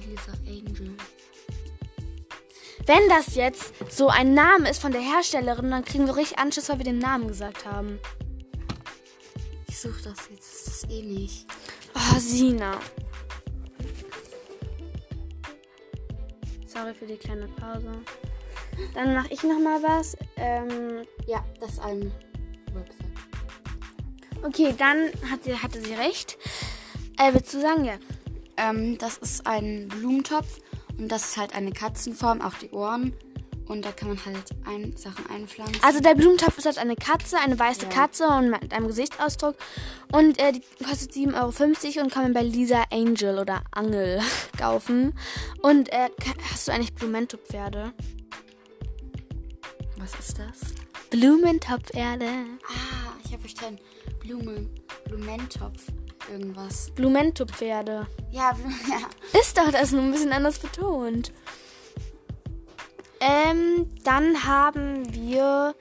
Lisa 0.07 0.31
Angel. 0.47 0.95
Wenn 2.89 3.07
das 3.07 3.35
jetzt 3.35 3.71
so 3.95 4.07
ein 4.07 4.33
Name 4.33 4.67
ist 4.67 4.81
von 4.81 4.91
der 4.91 5.01
Herstellerin, 5.01 5.69
dann 5.69 5.85
kriegen 5.85 6.07
wir 6.07 6.15
richtig 6.15 6.39
Anschluss, 6.39 6.69
weil 6.69 6.79
wir 6.79 6.85
den 6.85 6.97
Namen 6.97 7.27
gesagt 7.27 7.63
haben. 7.63 7.99
Ich 9.67 9.79
suche 9.79 10.01
das 10.05 10.27
jetzt. 10.31 10.65
Das 10.65 10.73
ist 10.77 10.89
eh 10.89 11.03
nicht. 11.03 11.45
Oh, 11.93 12.17
Sina. 12.17 12.79
Sorry 16.65 16.95
für 16.95 17.05
die 17.05 17.17
kleine 17.17 17.47
Pause. 17.49 17.91
Dann 18.95 19.13
mache 19.13 19.27
ich 19.33 19.43
noch 19.43 19.59
mal 19.59 19.83
was. 19.83 20.17
Ähm, 20.35 21.05
Ja, 21.27 21.45
das 21.59 21.73
ist 21.73 21.81
ein 21.81 22.11
Website. 22.73 24.41
okay, 24.41 24.73
dann 24.75 25.11
hat 25.29 25.43
sie, 25.43 25.55
hatte 25.55 25.79
sie 25.79 25.93
recht. 25.93 26.39
Äh, 27.19 27.35
willst 27.35 27.53
du 27.53 27.61
sagen, 27.61 27.85
ja? 27.85 27.99
Ähm, 28.57 28.97
das 28.97 29.17
ist 29.19 29.45
ein 29.45 29.89
Blumentopf 29.89 30.59
und 30.99 31.09
das 31.09 31.29
ist 31.29 31.37
halt 31.37 31.55
eine 31.55 31.71
Katzenform, 31.71 32.41
auch 32.41 32.53
die 32.55 32.69
Ohren. 32.71 33.13
Und 33.67 33.85
da 33.85 33.91
kann 33.91 34.07
man 34.07 34.25
halt 34.25 34.45
ein, 34.65 34.97
Sachen 34.97 35.29
einpflanzen. 35.29 35.83
Also 35.83 35.99
der 35.99 36.15
Blumentopf 36.15 36.57
ist 36.57 36.65
halt 36.65 36.79
eine 36.79 36.95
Katze, 36.95 37.37
eine 37.37 37.57
weiße 37.57 37.83
Ja. 37.83 37.89
Katze 37.89 38.27
und 38.27 38.49
mit 38.49 38.73
einem 38.73 38.87
Gesichtsausdruck. 38.87 39.55
Und 40.11 40.39
äh, 40.39 40.53
die 40.53 40.63
kostet 40.83 41.11
7,50 41.11 41.35
Euro 41.35 42.03
und 42.03 42.11
kann 42.11 42.23
man 42.23 42.33
bei 42.33 42.41
Lisa 42.41 42.83
Angel 42.91 43.37
oder 43.37 43.61
Angel 43.71 44.21
kaufen. 44.57 45.13
Und 45.61 45.89
äh, 45.93 46.09
hast 46.51 46.67
du 46.67 46.71
eigentlich 46.71 46.95
Blumentopferde? 46.95 47.93
Was 49.97 50.15
ist 50.15 50.39
das? 50.39 50.73
Blumentopferde. 51.11 52.25
Ah, 52.25 53.13
ich 53.23 53.31
habe 53.31 53.41
verstanden. 53.41 53.79
Blume, 54.19 54.67
Blumentopf, 55.05 55.85
irgendwas. 56.31 56.91
Blumentopferde. 56.91 58.07
Ja, 58.31 58.51
ja. 58.89 59.39
Ist 59.39 59.57
doch 59.57 59.71
das 59.71 59.91
nur 59.91 60.03
ein 60.03 60.11
bisschen 60.11 60.31
anders 60.33 60.59
betont. 60.59 61.31
Ähm, 63.19 63.89
dann 64.03 64.45
haben 64.45 65.13
wir 65.13 65.75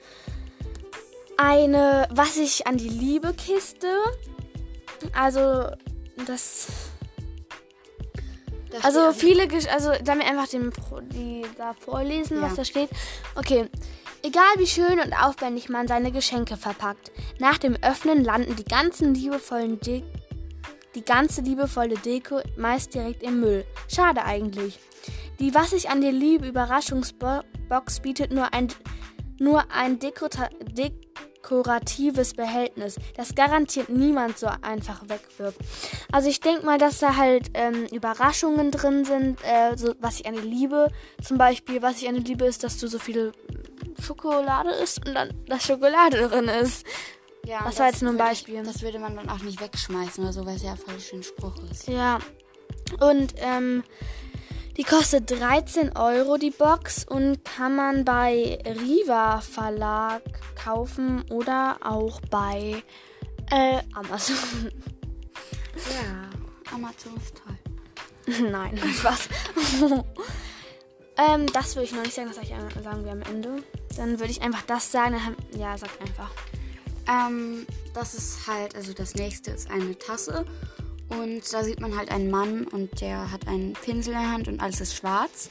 eine 1.37 2.07
Was 2.11 2.35
ich 2.37 2.67
an 2.67 2.77
die 2.77 2.89
Liebe 2.89 3.33
Kiste. 3.33 3.87
Also, 5.13 5.69
das. 6.25 6.67
Da 8.71 8.77
Also 8.83 9.13
viele, 9.13 9.47
also 9.71 9.91
wir 10.19 10.27
einfach 10.27 10.47
den, 10.47 10.71
die 11.13 11.43
da 11.57 11.73
vorlesen, 11.73 12.41
was 12.41 12.51
Ja. 12.51 12.55
da 12.57 12.65
steht? 12.65 12.89
Okay. 13.35 13.67
Egal 14.21 14.43
wie 14.57 14.67
schön 14.67 14.99
und 14.99 15.13
aufwendig 15.13 15.69
man 15.69 15.87
seine 15.87 16.11
Geschenke 16.11 16.57
verpackt, 16.57 17.09
nach 17.39 17.57
dem 17.57 17.77
Öffnen 17.81 18.21
landen 18.25 18.57
die 18.57 18.65
ganzen 18.65 19.15
liebevollen 19.15 19.79
De 19.79 20.03
die 20.95 21.03
ganze 21.03 21.41
liebevolle 21.41 21.95
Deko 21.95 22.41
meist 22.57 22.93
direkt 22.93 23.23
im 23.23 23.39
Müll. 23.39 23.65
Schade 23.87 24.23
eigentlich. 24.23 24.79
Die 25.39 25.53
Was 25.55 25.73
ich 25.73 25.89
an 25.89 26.01
dir 26.01 26.11
liebe 26.11 26.47
Überraschungsbox 26.47 28.01
bietet 28.01 28.31
nur 28.31 28.53
ein 28.53 28.67
nur 29.39 29.71
ein 29.71 29.99
dekota- 29.99 30.49
dekoratives 30.59 32.33
Behältnis, 32.33 32.97
das 33.15 33.35
garantiert 33.35 33.87
niemand 33.87 34.37
so 34.37 34.47
einfach 34.61 35.03
wegwirft. 35.07 35.59
Also 36.11 36.29
ich 36.29 36.41
denke 36.41 36.65
mal, 36.65 36.77
dass 36.77 36.99
da 36.99 37.15
halt 37.15 37.51
ähm, 37.53 37.85
Überraschungen 37.85 38.71
drin 38.71 39.05
sind, 39.05 39.39
äh, 39.43 39.77
so, 39.77 39.93
was 39.99 40.19
ich 40.19 40.25
an 40.25 40.35
dir 40.35 40.41
liebe. 40.41 40.91
Zum 41.23 41.37
Beispiel, 41.37 41.81
was 41.81 42.01
ich 42.01 42.09
an 42.09 42.15
dir 42.15 42.23
liebe, 42.23 42.45
ist, 42.45 42.63
dass 42.65 42.77
du 42.79 42.87
so 42.87 42.99
viel 42.99 43.31
Schokolade 44.05 44.71
isst 44.71 45.05
und 45.07 45.15
dann 45.15 45.29
da 45.47 45.59
Schokolade 45.59 46.27
drin 46.27 46.49
ist. 46.49 46.85
Ja, 47.49 47.63
das 47.63 47.79
war 47.79 47.87
jetzt 47.87 48.03
nur 48.03 48.11
ein 48.11 48.17
Beispiel. 48.17 48.61
Das 48.63 48.83
würde 48.83 48.99
man 48.99 49.15
dann 49.15 49.27
auch 49.27 49.39
nicht 49.39 49.59
wegschmeißen 49.59 50.23
oder 50.23 50.33
so, 50.33 50.45
weil 50.45 50.55
es 50.55 50.61
ja 50.61 50.75
voll 50.75 50.99
schön 50.99 51.23
Spruch 51.23 51.55
ist. 51.71 51.87
Ja. 51.87 52.19
Und 52.99 53.33
ähm, 53.37 53.83
die 54.77 54.83
kostet 54.83 55.31
13 55.31 55.97
Euro 55.97 56.37
die 56.37 56.51
Box 56.51 57.05
und 57.05 57.43
kann 57.43 57.75
man 57.75 58.05
bei 58.05 58.59
Riva 58.63 59.41
Verlag 59.41 60.21
kaufen 60.63 61.23
oder 61.31 61.77
auch 61.81 62.21
bei 62.29 62.83
äh, 63.49 63.79
Amazon. 63.95 64.71
Ja, 65.75 66.29
Amazon 66.71 67.13
ist 67.17 67.35
toll. 67.35 68.47
Nein, 68.51 68.77
Spaß. 68.99 69.27
ähm, 71.17 71.47
das 71.51 71.75
würde 71.75 71.85
ich 71.85 71.93
noch 71.93 72.03
nicht 72.03 72.13
sagen, 72.13 72.27
das 72.27 72.35
sag 72.35 72.43
ich, 72.43 72.83
sagen 72.83 73.05
wir 73.05 73.11
am 73.11 73.23
Ende. 73.23 73.63
Dann 73.97 74.19
würde 74.19 74.29
ich 74.29 74.43
einfach 74.43 74.61
das 74.67 74.91
sagen. 74.91 75.13
Dann 75.13 75.25
haben, 75.25 75.35
ja, 75.57 75.75
sag 75.79 75.89
einfach. 75.99 76.29
Ähm, 77.09 77.65
das 77.93 78.13
ist 78.13 78.47
halt, 78.47 78.75
also 78.75 78.93
das 78.93 79.15
nächste 79.15 79.51
ist 79.51 79.69
eine 79.69 79.97
Tasse. 79.97 80.45
Und 81.09 81.41
da 81.51 81.63
sieht 81.63 81.79
man 81.79 81.97
halt 81.97 82.11
einen 82.11 82.29
Mann 82.29 82.65
und 82.67 83.01
der 83.01 83.31
hat 83.31 83.47
einen 83.47 83.73
Pinsel 83.73 84.13
in 84.13 84.19
der 84.19 84.31
Hand 84.31 84.47
und 84.47 84.61
alles 84.61 84.79
ist 84.79 84.95
schwarz. 84.95 85.49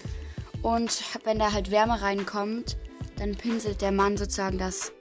Und 0.63 1.03
wenn 1.25 1.39
da 1.39 1.53
halt 1.53 1.71
Wärme 1.71 2.01
reinkommt, 2.01 2.77
dann 3.17 3.35
pinselt 3.35 3.81
der 3.81 3.91
Mann 3.91 4.17
sozusagen 4.17 4.59
das 4.59 4.93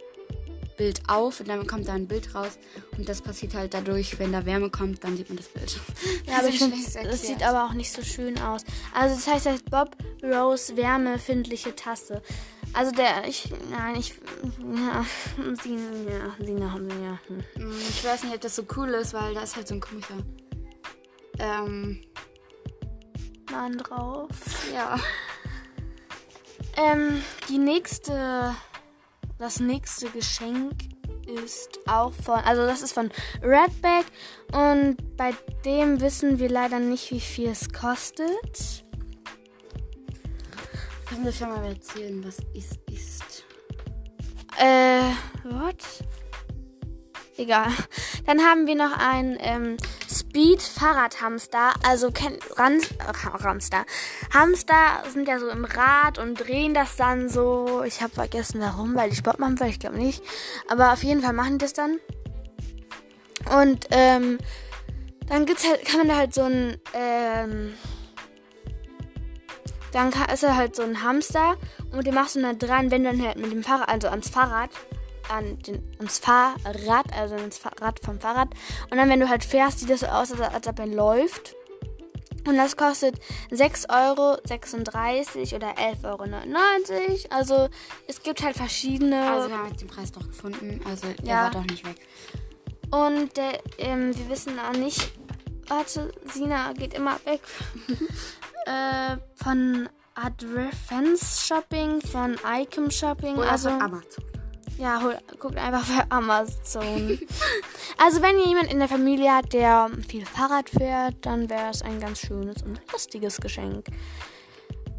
Bild 0.78 1.02
auf 1.08 1.40
und 1.40 1.50
dann 1.50 1.66
kommt 1.68 1.88
da 1.88 1.94
ein 1.94 2.08
Bild 2.08 2.34
raus. 2.34 2.58
Und 2.98 3.08
das 3.10 3.22
passiert 3.22 3.56
halt 3.56 3.74
dadurch, 3.74 4.18
wenn 4.20 4.32
da 4.32 4.46
Wärme 4.46 4.70
kommt, 4.70 5.04
dann 5.04 5.18
sieht 5.18 5.30
man 5.30 5.38
das 5.38 5.48
Bild. 5.48 5.80
Ja, 6.26 6.40
aber 6.40 6.48
ich 6.50 6.60
finde, 6.60 6.78
das 7.04 7.22
sieht 7.22 7.44
aber 7.44 7.66
auch 7.66 7.74
nicht 7.74 7.92
so 7.92 8.02
schön 8.02 8.40
aus. 8.40 8.62
Also 8.94 9.16
das 9.16 9.28
heißt, 9.28 9.46
das 9.46 9.54
heißt 9.54 9.70
Bob 9.70 9.96
Rose 10.24 10.76
wärmefindliche 10.78 11.76
Tasse. 11.76 12.22
Also 12.74 12.92
der, 12.92 13.28
ich, 13.28 13.50
nein, 13.72 13.96
ich, 13.96 14.14
ja, 14.60 15.06
sie, 15.64 15.76
ja, 15.76 16.36
sie 16.46 16.54
noch, 16.54 16.76
ja. 16.76 17.20
hm. 17.28 17.70
Mm, 17.70 17.72
Ich 17.90 18.04
weiß 18.06 18.24
nicht, 18.24 18.36
ob 18.36 18.42
das 18.42 18.56
so 18.56 18.64
cool 18.76 18.90
ist, 18.90 19.14
weil 19.14 19.34
da 19.34 19.42
ist 19.42 19.56
halt 19.56 19.68
so 19.68 19.74
ein 19.76 19.82
komischer. 19.82 20.18
Ähm, 21.40 22.02
Mann 23.52 23.78
drauf. 23.78 24.30
ja. 24.74 25.00
Ähm, 26.76 27.24
die 27.50 27.58
nächste, 27.58 28.56
das 29.40 29.60
nächste 29.60 30.10
Geschenk 30.10 30.74
ist 31.44 31.80
auch 31.88 32.14
von, 32.14 32.36
also 32.36 32.66
das 32.66 32.82
ist 32.82 32.94
von 32.94 33.12
Redback 33.42 34.06
und 34.54 35.18
bei 35.18 35.34
dem 35.66 36.00
wissen 36.02 36.40
wir 36.40 36.50
leider 36.50 36.80
nicht, 36.80 37.12
wie 37.12 37.20
viel 37.20 37.50
es 37.50 37.72
kostet. 37.74 38.86
Können 41.10 41.24
wir 41.24 41.32
schon 41.32 41.50
mal 41.50 41.66
erzählen, 41.66 42.24
was 42.26 42.38
ist, 42.54 42.80
ist. 42.92 43.46
Äh, 44.58 45.12
what? 45.44 45.84
Egal. 47.38 47.68
Dann 48.26 48.42
haben 48.42 48.68
wir 48.68 48.76
noch 48.76 48.98
ein 48.98 49.38
ähm, 49.40 49.78
Speed 50.10 50.62
Fahrradhamster. 50.62 51.74
Also 51.88 52.12
kennt 52.12 52.40
Ran 52.58 52.82
Hamster. 53.44 53.86
Hamster 54.34 55.04
sind 55.14 55.28
ja 55.28 55.40
so 55.40 55.48
im 55.48 55.64
Rad 55.64 56.18
und 56.18 56.36
drehen 56.36 56.74
das 56.74 56.96
dann 56.96 57.30
so. 57.30 57.84
Ich 57.86 58.02
habe 58.02 58.14
vergessen 58.14 58.60
warum, 58.60 58.96
weil 58.96 59.12
die 59.12 59.16
Sport 59.16 59.40
machen, 59.40 59.60
weil 59.60 59.70
ich 59.70 59.80
glaube 59.80 59.98
nicht. 59.98 60.24
Aber 60.68 60.92
auf 60.92 61.04
jeden 61.04 61.22
Fall 61.22 61.34
machen 61.34 61.54
die 61.54 61.66
das 61.66 61.74
dann. 61.74 62.00
Und 63.56 63.86
ähm, 63.92 64.40
dann 65.30 65.46
gibt's 65.46 65.66
halt, 65.68 65.86
kann 65.86 66.00
man 66.00 66.08
da 66.08 66.16
halt 66.16 66.34
so 66.34 66.42
ein 66.42 66.82
ähm, 66.94 67.74
dann 69.98 70.12
ist 70.32 70.44
er 70.44 70.56
halt 70.56 70.76
so 70.76 70.84
ein 70.84 71.02
Hamster 71.04 71.56
und 71.92 72.06
den 72.06 72.14
machst 72.14 72.36
du 72.36 72.42
dann 72.42 72.60
dran, 72.60 72.92
wenn 72.92 73.04
du 73.04 73.12
dann 73.12 73.22
halt 73.26 73.38
mit 73.38 73.52
dem 73.52 73.64
Fahrrad, 73.64 73.90
also 73.90 74.08
ans 74.10 74.30
Fahrrad, 74.30 74.70
an 75.30 75.58
den, 75.60 75.84
ans 76.00 76.20
Fahrrad, 76.20 77.12
also 77.14 77.36
ans 77.36 77.58
Fahrrad 77.58 78.00
vom 78.00 78.20
Fahrrad. 78.20 78.50
Und 78.92 78.98
dann, 78.98 79.10
wenn 79.10 79.20
du 79.20 79.28
halt 79.30 79.44
fährst, 79.44 79.80
sieht 79.80 79.90
das 79.90 80.02
so 80.02 80.08
aus, 80.08 80.32
als, 80.32 80.54
als 80.54 80.68
ob 80.68 80.80
er 80.80 80.88
läuft. 80.88 81.56
Und 82.48 82.56
das 82.56 82.78
kostet 82.78 83.16
6,36 83.52 83.90
Euro 83.90 84.34
oder 85.56 85.74
11,99 85.76 86.06
Euro. 86.06 86.22
Also 87.30 87.68
es 88.08 88.24
gibt 88.24 88.42
halt 88.42 88.56
verschiedene. 88.56 89.22
Also 89.30 89.50
wir 89.50 89.58
haben 89.58 89.70
jetzt 89.70 89.82
den 89.82 89.90
Preis 89.90 90.12
doch 90.14 90.26
gefunden. 90.26 90.80
Also 90.90 91.08
der 91.08 91.26
Ja. 91.26 91.44
war 91.44 91.52
doch 91.52 91.66
nicht 91.66 91.86
weg. 91.86 91.98
Und 92.92 93.36
der, 93.36 93.60
ähm, 93.80 94.18
wir 94.18 94.30
wissen 94.30 94.54
auch 94.60 94.78
nicht. 94.78 95.12
Warte, 95.68 96.14
Sina 96.34 96.72
geht 96.72 96.94
immer 96.94 97.20
weg. 97.26 97.42
äh, 98.68 99.18
von 99.36 99.90
Advance 100.16 101.46
Shopping 101.46 102.02
von 102.02 102.38
Icom 102.46 102.92
Shopping. 102.92 103.36
Oder 103.36 103.52
also 103.52 103.70
von 103.70 103.82
Amazon. 103.82 104.24
ja, 104.78 105.02
hol, 105.02 105.18
guckt 105.40 105.58
einfach 105.58 105.86
bei 105.88 106.06
Amazon. 106.10 107.20
also 107.98 108.22
wenn 108.22 108.38
ihr 108.40 108.48
jemanden 108.48 108.72
in 108.72 108.80
der 108.80 108.88
Familie 108.88 109.32
habt, 109.32 109.54
der 109.54 109.90
viel 110.08 110.26
Fahrrad 110.26 110.70
fährt, 110.70 111.16
dann 111.26 111.50
wäre 111.50 111.70
es 111.70 111.82
ein 111.82 112.00
ganz 112.00 112.20
schönes 112.20 112.62
und 112.64 112.80
lustiges 112.92 113.38
Geschenk. 113.38 113.86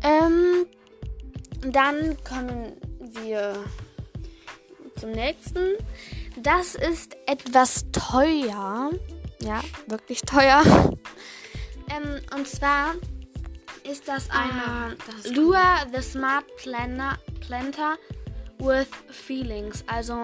Ähm, 0.02 0.66
dann 1.62 2.16
kommen 2.22 2.76
wir 3.00 3.64
zum 4.96 5.10
nächsten. 5.10 5.74
Das 6.36 6.74
ist 6.76 7.16
etwas 7.26 7.86
teuer. 7.90 8.90
Ja, 9.40 9.60
wirklich 9.86 10.22
teuer. 10.22 10.62
Ähm, 11.90 12.20
und 12.36 12.46
zwar 12.46 12.96
ist 13.88 14.06
das 14.06 14.28
Ah, 14.30 14.42
eine 14.42 14.96
das 15.06 15.26
ist 15.26 15.36
Lua 15.36 15.86
the 15.94 16.02
Smart 16.02 16.44
Planner, 16.56 17.18
Planter 17.40 17.96
with 18.58 18.88
Feelings. 19.10 19.84
Also, 19.86 20.22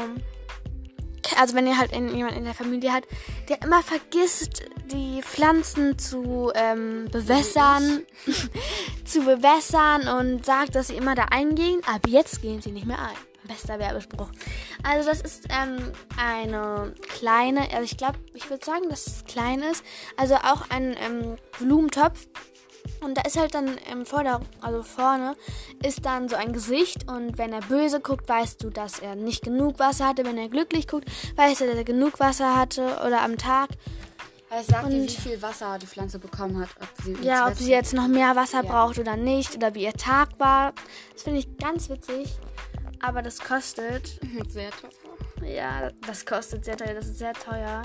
also 1.38 1.54
wenn 1.54 1.66
ihr 1.66 1.78
halt 1.78 1.92
in, 1.92 2.14
jemanden 2.14 2.38
in 2.38 2.44
der 2.44 2.54
Familie 2.54 2.92
habt, 2.92 3.08
der 3.48 3.62
immer 3.62 3.82
vergisst, 3.82 4.64
die 4.92 5.22
Pflanzen 5.22 5.98
zu 5.98 6.52
ähm, 6.54 7.08
bewässern, 7.10 8.02
zu 9.04 9.20
bewässern 9.22 10.08
und 10.08 10.44
sagt, 10.44 10.74
dass 10.74 10.88
sie 10.88 10.96
immer 10.96 11.14
da 11.14 11.26
eingehen. 11.30 11.80
Ab 11.86 12.06
jetzt 12.06 12.42
gehen 12.42 12.60
sie 12.60 12.72
nicht 12.72 12.86
mehr 12.86 12.98
ein. 12.98 13.16
Bester 13.46 13.78
Werbespruch. 13.78 14.30
Also 14.82 15.08
das 15.08 15.20
ist 15.20 15.48
ähm, 15.50 15.92
eine 16.16 16.94
kleine, 17.08 17.68
also 17.72 17.82
ich 17.82 17.98
glaube, 17.98 18.18
ich 18.32 18.48
würde 18.48 18.64
sagen, 18.64 18.88
dass 18.88 19.06
es 19.06 19.24
klein 19.26 19.60
ist. 19.60 19.84
Also 20.16 20.36
auch 20.36 20.70
ein 20.70 20.96
ähm, 20.98 21.36
Blumentopf. 21.58 22.26
Und 23.00 23.16
da 23.18 23.22
ist 23.22 23.38
halt 23.38 23.54
dann 23.54 23.76
im 23.92 24.06
Vorder 24.06 24.40
also 24.60 24.82
vorne, 24.82 25.36
ist 25.82 26.04
dann 26.06 26.28
so 26.28 26.36
ein 26.36 26.52
Gesicht. 26.52 27.08
Und 27.10 27.36
wenn 27.38 27.52
er 27.52 27.60
böse 27.60 28.00
guckt, 28.00 28.28
weißt 28.28 28.62
du, 28.62 28.70
dass 28.70 28.98
er 28.98 29.14
nicht 29.14 29.42
genug 29.44 29.78
Wasser 29.78 30.08
hatte. 30.08 30.24
Wenn 30.24 30.38
er 30.38 30.48
glücklich 30.48 30.88
guckt, 30.88 31.06
weißt 31.36 31.60
du, 31.60 31.66
dass 31.66 31.76
er 31.76 31.84
genug 31.84 32.18
Wasser 32.20 32.56
hatte 32.56 32.82
oder 33.06 33.22
am 33.22 33.36
Tag. 33.36 33.70
Es 34.56 34.68
sagt 34.68 34.90
dir, 34.90 34.96
Und- 35.00 35.08
wie 35.10 35.20
viel 35.20 35.42
Wasser 35.42 35.78
die 35.78 35.86
Pflanze 35.86 36.18
bekommen 36.18 36.60
hat. 36.60 36.68
Ob 36.80 37.04
sie 37.04 37.12
Ja, 37.22 37.44
ob 37.44 37.50
jetzt 37.50 37.58
sie 37.58 37.70
jetzt 37.72 37.92
noch 37.92 38.06
mehr 38.08 38.36
Wasser 38.36 38.62
Ja. 38.62 38.70
braucht 38.70 38.98
oder 38.98 39.16
nicht. 39.16 39.54
Oder 39.56 39.74
wie 39.74 39.82
ihr 39.84 39.92
Tag 39.94 40.28
war. 40.38 40.72
Das 41.12 41.24
finde 41.24 41.40
ich 41.40 41.58
ganz 41.58 41.88
witzig. 41.90 42.32
Aber 43.00 43.20
das 43.20 43.38
kostet 43.40 44.18
sehr 44.48 44.70
teuer. 44.70 45.46
Ja, 45.48 45.90
das 46.06 46.24
kostet 46.24 46.64
sehr 46.64 46.76
teuer. 46.76 46.94
Das 46.94 47.06
ist 47.06 47.18
sehr 47.18 47.32
teuer. 47.34 47.82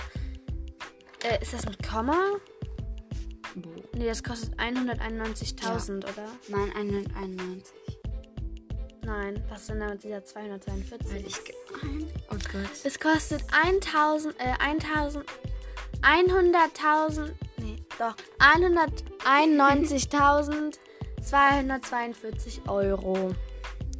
Äh, 1.24 1.42
ist 1.42 1.54
das 1.54 1.66
ein 1.68 1.76
Komma? 1.86 2.16
Nee, 4.00 4.08
das 4.08 4.24
kostet 4.24 4.58
191.000, 4.58 5.98
oder? 5.98 6.30
Nein, 6.48 6.72
191. 6.74 7.66
Nein, 9.04 9.44
was 9.50 9.68
sind 9.68 9.82
damit 9.82 10.02
dieser 10.06 10.24
242? 10.24 11.12
Weil 11.12 11.28
ich. 11.28 11.36
Oh 12.32 12.36
Gott. 12.50 12.70
Es 12.86 12.98
kostet 12.98 13.44
1000, 13.52 14.36
äh, 14.40 14.54
1000, 14.58 15.26
100.000, 16.02 17.34
nee, 17.58 17.76
doch, 17.98 18.16
191.242 21.22 22.70
Euro. 22.70 23.36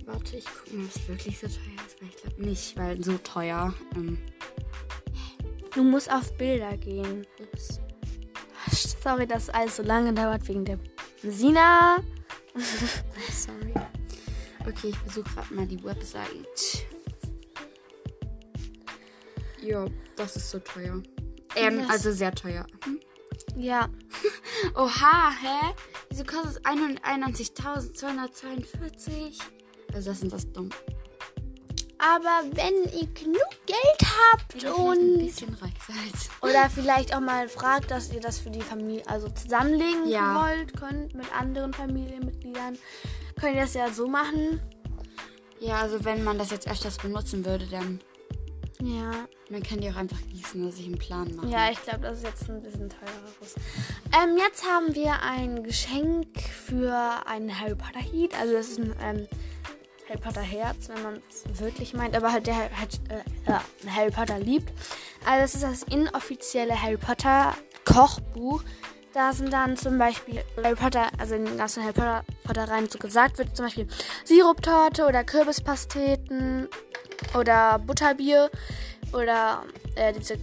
Warte, 0.06 0.38
ich 0.38 0.46
gucke 0.46 0.76
mal, 0.78 0.86
ob 0.86 0.96
es 0.96 1.08
wirklich 1.10 1.40
so 1.40 1.48
teuer 1.48 1.76
ist. 1.86 2.02
Weil 2.02 2.08
ich 2.08 2.16
glaube 2.22 2.42
nicht, 2.46 2.78
weil 2.78 3.04
so 3.04 3.18
teuer. 3.18 3.74
Ähm, 3.98 4.18
Du 5.76 5.84
musst 5.84 6.10
auf 6.10 6.32
Bilder 6.38 6.78
gehen. 6.78 7.28
ups. 7.42 7.82
Sorry, 9.02 9.26
dass 9.28 9.50
alles 9.50 9.78
so 9.78 9.84
lange 9.84 10.14
dauert 10.14 10.46
wegen 10.48 10.66
der 10.66 10.78
Sina. 11.24 11.98
Sorry. 13.32 13.74
Okay, 14.68 14.90
ich 14.90 14.98
besuche 15.00 15.30
gerade 15.34 15.54
mal 15.54 15.66
die 15.66 15.82
Website. 15.84 16.86
Ja, 19.62 19.86
das 20.16 20.36
ist 20.36 20.50
so 20.52 20.60
teuer. 20.60 21.02
Ähm, 21.56 21.80
Das- 21.80 21.90
also 21.90 22.12
sehr 22.12 22.32
teuer. 22.34 22.66
Ja, 23.56 23.90
Oha, 24.76 25.32
hä? 25.42 25.74
Wieso 26.10 26.24
kostet 26.24 26.58
es 26.58 26.62
191.242? 26.64 29.40
Also 29.94 30.10
das 30.12 30.20
sind 30.20 30.32
das 30.34 30.52
dumm. 30.52 30.70
aber 31.98 32.44
wenn 32.54 32.84
ihr 32.94 33.08
genug 33.14 33.50
Geld 33.66 34.02
habt 34.32 34.52
vielleicht 34.54 34.78
ein 34.78 34.86
und 34.86 35.18
bisschen 35.20 35.54
reich 35.56 35.74
seid. 35.90 36.30
oder 36.42 36.70
vielleicht 36.70 37.16
auch 37.16 37.20
mal 37.20 37.48
fragt, 37.50 37.92
dass 37.92 38.12
ihr 38.14 38.22
das 38.22 38.40
für 38.40 38.50
die 38.50 38.62
Familie 38.62 39.04
also 39.08 39.30
zusammenlegen 39.30 40.08
Ja. 40.08 40.42
wollt, 40.44 40.78
könnt 40.80 41.14
mit 41.16 41.26
anderen 41.38 41.74
Familienmitgliedern, 41.74 42.78
könnt 43.40 43.56
ihr 43.56 43.62
das 43.62 43.74
ja 43.74 43.92
so 43.92 44.08
machen. 44.08 44.62
Ja, 45.60 45.82
also 45.82 46.06
wenn 46.06 46.24
man 46.24 46.38
das 46.38 46.52
jetzt 46.52 46.70
öfters 46.70 46.98
benutzen 46.98 47.44
würde, 47.46 47.66
dann, 47.68 48.00
Ja. 48.82 49.12
dann 49.50 49.62
könnt 49.64 49.84
ihr 49.84 49.92
auch 49.92 49.98
einfach 49.98 50.20
gießen 50.32 50.62
oder 50.64 50.72
sich 50.72 50.86
einen 50.86 50.98
Plan 50.98 51.36
machen. 51.36 51.50
Ja, 51.50 51.70
ich 51.70 51.82
glaube, 51.84 52.00
das 52.02 52.20
ist 52.20 52.24
jetzt 52.24 52.50
ein 52.50 52.62
bisschen 52.62 52.90
teureres. 52.90 53.56
Ähm, 54.24 54.38
jetzt 54.38 54.66
haben 54.66 54.96
wir 54.96 55.22
ein 55.22 55.64
Geschenk 55.64 56.40
für 56.40 56.96
einen 57.28 57.60
Harry 57.60 57.76
Potter 57.76 58.00
Heat. 58.00 58.34
Also 58.40 58.54
das 58.54 58.68
ist 58.70 58.80
ein 58.80 58.96
ähm, 59.02 59.28
Harry 60.08 60.20
Potter 60.20 60.42
Herz, 60.42 60.88
wenn 60.88 61.04
man 61.04 61.22
es 61.30 61.44
wirklich 61.60 61.94
meint, 61.94 62.16
aber 62.16 62.32
halt 62.32 62.48
der 62.48 62.56
halt, 62.56 63.00
äh, 63.10 63.90
Harry 63.90 64.12
Potter 64.12 64.40
liebt. 64.40 64.72
Also 65.26 65.42
das 65.42 65.56
ist 65.56 65.64
das 65.64 65.84
inoffizielle 65.94 66.82
Harry 66.82 66.98
Potter 66.98 67.56
Kochbuch. 67.86 68.64
Da 69.14 69.34
sind 69.34 69.52
dann 69.52 69.76
zum 69.76 69.98
Beispiel 69.98 70.44
Harry 70.64 70.76
Potter, 70.76 71.08
also 71.18 71.36
in 71.36 71.46
den 71.46 71.58
ganzen 71.58 71.84
Harry 71.84 71.94
Potter, 71.94 72.24
Potter 72.44 72.70
rein 72.70 72.88
so 72.90 73.00
gesagt 73.00 73.38
wird, 73.38 73.56
zum 73.56 73.66
Beispiel 73.66 73.88
Siruptorte 74.24 75.06
oder 75.06 75.24
Kürbispasteten 75.24 76.68
oder 77.36 77.80
Butterbier 77.80 78.52
oder 79.14 79.64
äh, 79.96 80.14
diese 80.14 80.38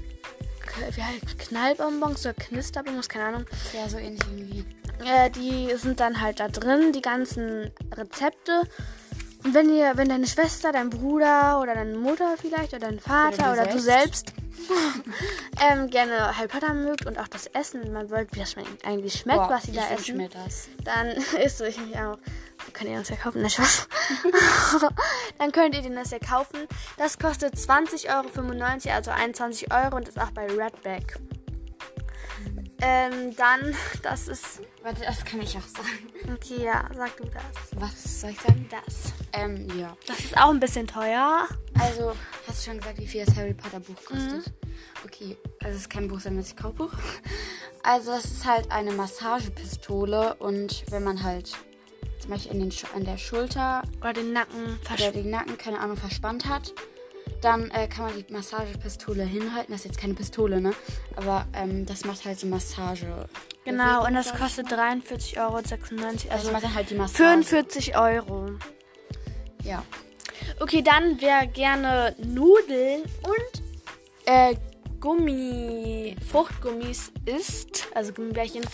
wie 0.94 1.02
heißt, 1.02 1.38
Knallbonbons 1.38 2.26
oder 2.26 2.34
Knisterbonbons, 2.34 3.08
keine 3.08 3.24
Ahnung. 3.26 3.46
Ja, 3.72 3.88
so 3.88 3.98
ähnlich 3.98 4.20
irgendwie. 4.28 4.64
Äh, 5.04 5.30
die 5.30 5.74
sind 5.76 6.00
dann 6.00 6.20
halt 6.20 6.40
da 6.40 6.48
drin, 6.48 6.92
die 6.92 7.02
ganzen 7.02 7.70
Rezepte. 7.94 8.62
Und 9.44 9.54
wenn 9.54 9.74
ihr, 9.74 9.92
wenn 9.96 10.08
deine 10.08 10.26
Schwester, 10.26 10.72
dein 10.72 10.90
Bruder 10.90 11.60
oder 11.60 11.74
deine 11.74 11.96
Mutter 11.96 12.34
vielleicht 12.40 12.74
oder 12.74 12.88
dein 12.88 12.98
Vater 12.98 13.52
Oder 13.52 13.62
oder, 13.62 13.66
du 13.66 13.74
du 13.74 13.78
selbst 13.78 14.32
ähm, 15.60 15.90
gerne 15.90 16.36
Harry 16.36 16.48
Potter 16.48 16.74
mögt 16.74 17.06
und 17.06 17.18
auch 17.18 17.28
das 17.28 17.46
Essen, 17.46 17.92
man 17.92 18.10
wollt, 18.10 18.34
wie 18.34 18.40
das 18.40 18.52
schmeckt, 18.52 18.84
eigentlich 18.84 19.20
schmeckt, 19.20 19.38
Boah, 19.38 19.50
was 19.50 19.64
sie 19.64 19.72
da 19.72 19.88
essen, 19.88 20.16
mir 20.16 20.28
das. 20.28 20.68
dann 20.84 21.08
ist 21.42 21.58
so, 21.58 21.64
ich 21.64 21.78
mich 21.78 21.96
auch. 21.96 22.18
Könnt 22.72 22.90
ihr 22.90 22.98
uns 22.98 23.08
ja 23.08 23.16
kaufen, 23.16 23.42
ne 23.42 23.50
Spaß. 23.50 23.88
dann 25.38 25.52
könnt 25.52 25.74
ihr 25.74 25.82
den 25.82 25.94
das 25.94 26.10
ja 26.10 26.18
kaufen. 26.18 26.66
Das 26.96 27.18
kostet 27.18 27.54
20,95 27.54 28.08
Euro, 28.08 28.94
also 28.96 29.10
21 29.10 29.72
Euro 29.72 29.96
und 29.96 30.08
ist 30.08 30.20
auch 30.20 30.30
bei 30.30 30.46
Redback. 30.46 31.18
Ähm, 32.82 33.34
dann, 33.36 33.74
das 34.02 34.28
ist. 34.28 34.60
Warte, 34.82 35.02
das 35.02 35.24
kann 35.24 35.40
ich 35.40 35.56
auch 35.56 35.62
sagen. 35.62 36.34
Okay, 36.34 36.64
ja, 36.64 36.88
sag 36.94 37.16
du 37.16 37.24
das. 37.24 37.80
Was 37.80 38.20
soll 38.20 38.30
ich 38.30 38.40
sagen? 38.40 38.68
Das. 38.70 39.12
Ähm, 39.32 39.66
ja. 39.78 39.96
Das 40.06 40.20
ist 40.20 40.36
auch 40.36 40.50
ein 40.50 40.60
bisschen 40.60 40.86
teuer. 40.86 41.48
Also, 41.78 42.14
hast 42.46 42.60
du 42.60 42.70
schon 42.70 42.78
gesagt, 42.78 42.98
wie 42.98 43.06
viel 43.06 43.24
das 43.24 43.34
Harry 43.34 43.54
Potter 43.54 43.80
Buch 43.80 43.96
kostet? 44.04 44.52
Okay, 45.04 45.36
also 45.62 45.74
es 45.74 45.82
ist 45.82 45.90
kein 45.90 46.08
Buch, 46.08 46.20
sondern 46.20 46.40
es 46.40 46.48
ist 46.48 46.58
ein 46.58 46.62
Kochbuch. 46.62 46.92
Also, 47.82 48.10
das 48.10 48.24
ist 48.26 48.44
halt 48.44 48.70
eine 48.70 48.92
Massagepistole 48.92 50.34
und 50.34 50.84
wenn 50.90 51.04
man 51.04 51.22
halt 51.22 51.52
zum 52.18 52.30
Beispiel 52.30 52.52
in 52.52 52.60
den 52.60 52.72
an 52.94 53.04
der 53.04 53.18
Schulter 53.18 53.82
Oder 54.00 54.14
den 54.14 54.32
Nacken 54.32 54.78
oder 54.92 55.12
den 55.12 55.30
Nacken, 55.30 55.56
keine 55.56 55.78
Ahnung, 55.80 55.96
verspannt 55.96 56.46
hat, 56.46 56.72
dann 57.40 57.70
äh, 57.70 57.88
kann 57.88 58.06
man 58.06 58.14
die 58.16 58.32
Massagepistole 58.32 59.24
hinhalten. 59.24 59.72
Das 59.72 59.80
ist 59.80 59.86
jetzt 59.86 60.00
keine 60.00 60.14
Pistole, 60.14 60.60
ne? 60.60 60.72
Aber 61.16 61.46
ähm, 61.54 61.86
das 61.86 62.04
macht 62.04 62.24
halt 62.24 62.38
so 62.38 62.46
Massage. 62.46 63.28
Genau, 63.64 64.06
und 64.06 64.14
das 64.14 64.34
kostet 64.34 64.70
mal. 64.70 64.96
43,96 64.96 65.38
Euro. 65.38 65.56
Also, 65.56 65.76
Also 65.76 66.28
das 66.30 66.52
macht 66.52 66.64
dann 66.64 66.74
halt 66.74 66.90
die 66.90 66.94
Massage. 66.94 67.22
45 67.22 67.96
Euro. 67.98 68.50
Ja. 69.64 69.82
Okay, 70.60 70.82
dann 70.82 71.20
wer 71.20 71.46
gerne 71.46 72.14
Nudeln 72.18 73.02
und 73.22 73.62
äh, 74.26 74.54
Gummi, 75.00 76.16
Fruchtgummis 76.30 77.12
isst, 77.26 77.88
also 77.94 78.12
Gummibärchen, 78.12 78.64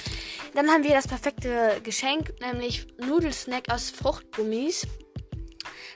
dann 0.55 0.68
haben 0.70 0.85
wir 0.85 0.92
das 0.92 1.09
perfekte 1.09 1.81
Geschenk, 1.83 2.33
nämlich 2.40 2.87
Nudelsnack 2.98 3.64
aus 3.70 3.90
Fruchtgummis. 3.90 4.87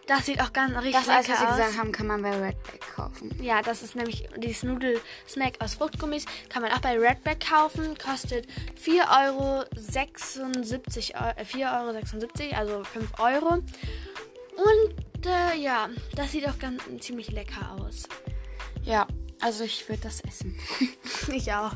Das 0.06 0.26
sieht 0.26 0.40
auch 0.40 0.52
ganz 0.52 0.72
richtig 0.76 0.92
Das 0.92 1.08
alles, 1.08 1.28
was 1.28 1.28
lecker 1.28 1.40
sie 1.40 1.46
aus. 1.46 1.56
gesagt 1.56 1.78
haben, 1.78 1.92
kann 1.92 2.06
man 2.06 2.22
bei 2.22 2.30
Redback 2.30 2.80
kaufen. 2.94 3.36
Ja, 3.42 3.60
das 3.60 3.82
ist 3.82 3.96
nämlich 3.96 4.28
dieses 4.36 4.62
Nudelsnack 4.62 5.54
aus 5.60 5.74
Fruchtgummis. 5.74 6.26
Kann 6.48 6.62
man 6.62 6.70
auch 6.72 6.78
bei 6.80 6.96
Redback 6.96 7.44
kaufen. 7.48 7.96
Kostet 7.98 8.46
4,76 8.80 11.14
Euro. 11.14 11.32
Äh, 11.36 11.44
4,76 11.44 12.52
Euro, 12.52 12.56
also 12.56 12.84
5 12.84 13.18
Euro. 13.18 13.54
Und 13.54 15.26
äh, 15.26 15.56
ja, 15.58 15.88
das 16.14 16.30
sieht 16.32 16.46
auch 16.48 16.58
ganz 16.58 16.82
ziemlich 17.00 17.30
lecker 17.32 17.76
aus. 17.80 18.04
Ja, 18.84 19.06
also 19.40 19.64
ich 19.64 19.88
würde 19.88 20.02
das 20.02 20.20
essen. 20.20 20.56
Ich 21.32 21.52
auch. 21.52 21.72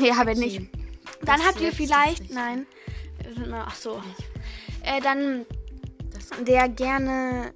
Ja, 0.00 0.24
wenn 0.24 0.38
nicht. 0.38 0.60
Okay. 0.60 0.70
Dann 1.22 1.38
Das 1.38 1.46
habt 1.46 1.60
ihr 1.60 1.72
vielleicht. 1.72 2.30
Nein. 2.30 2.66
Ach 3.52 3.74
so. 3.74 4.02
Äh, 4.82 5.00
dann 5.02 5.44
der 6.46 6.68
gerne 6.68 7.52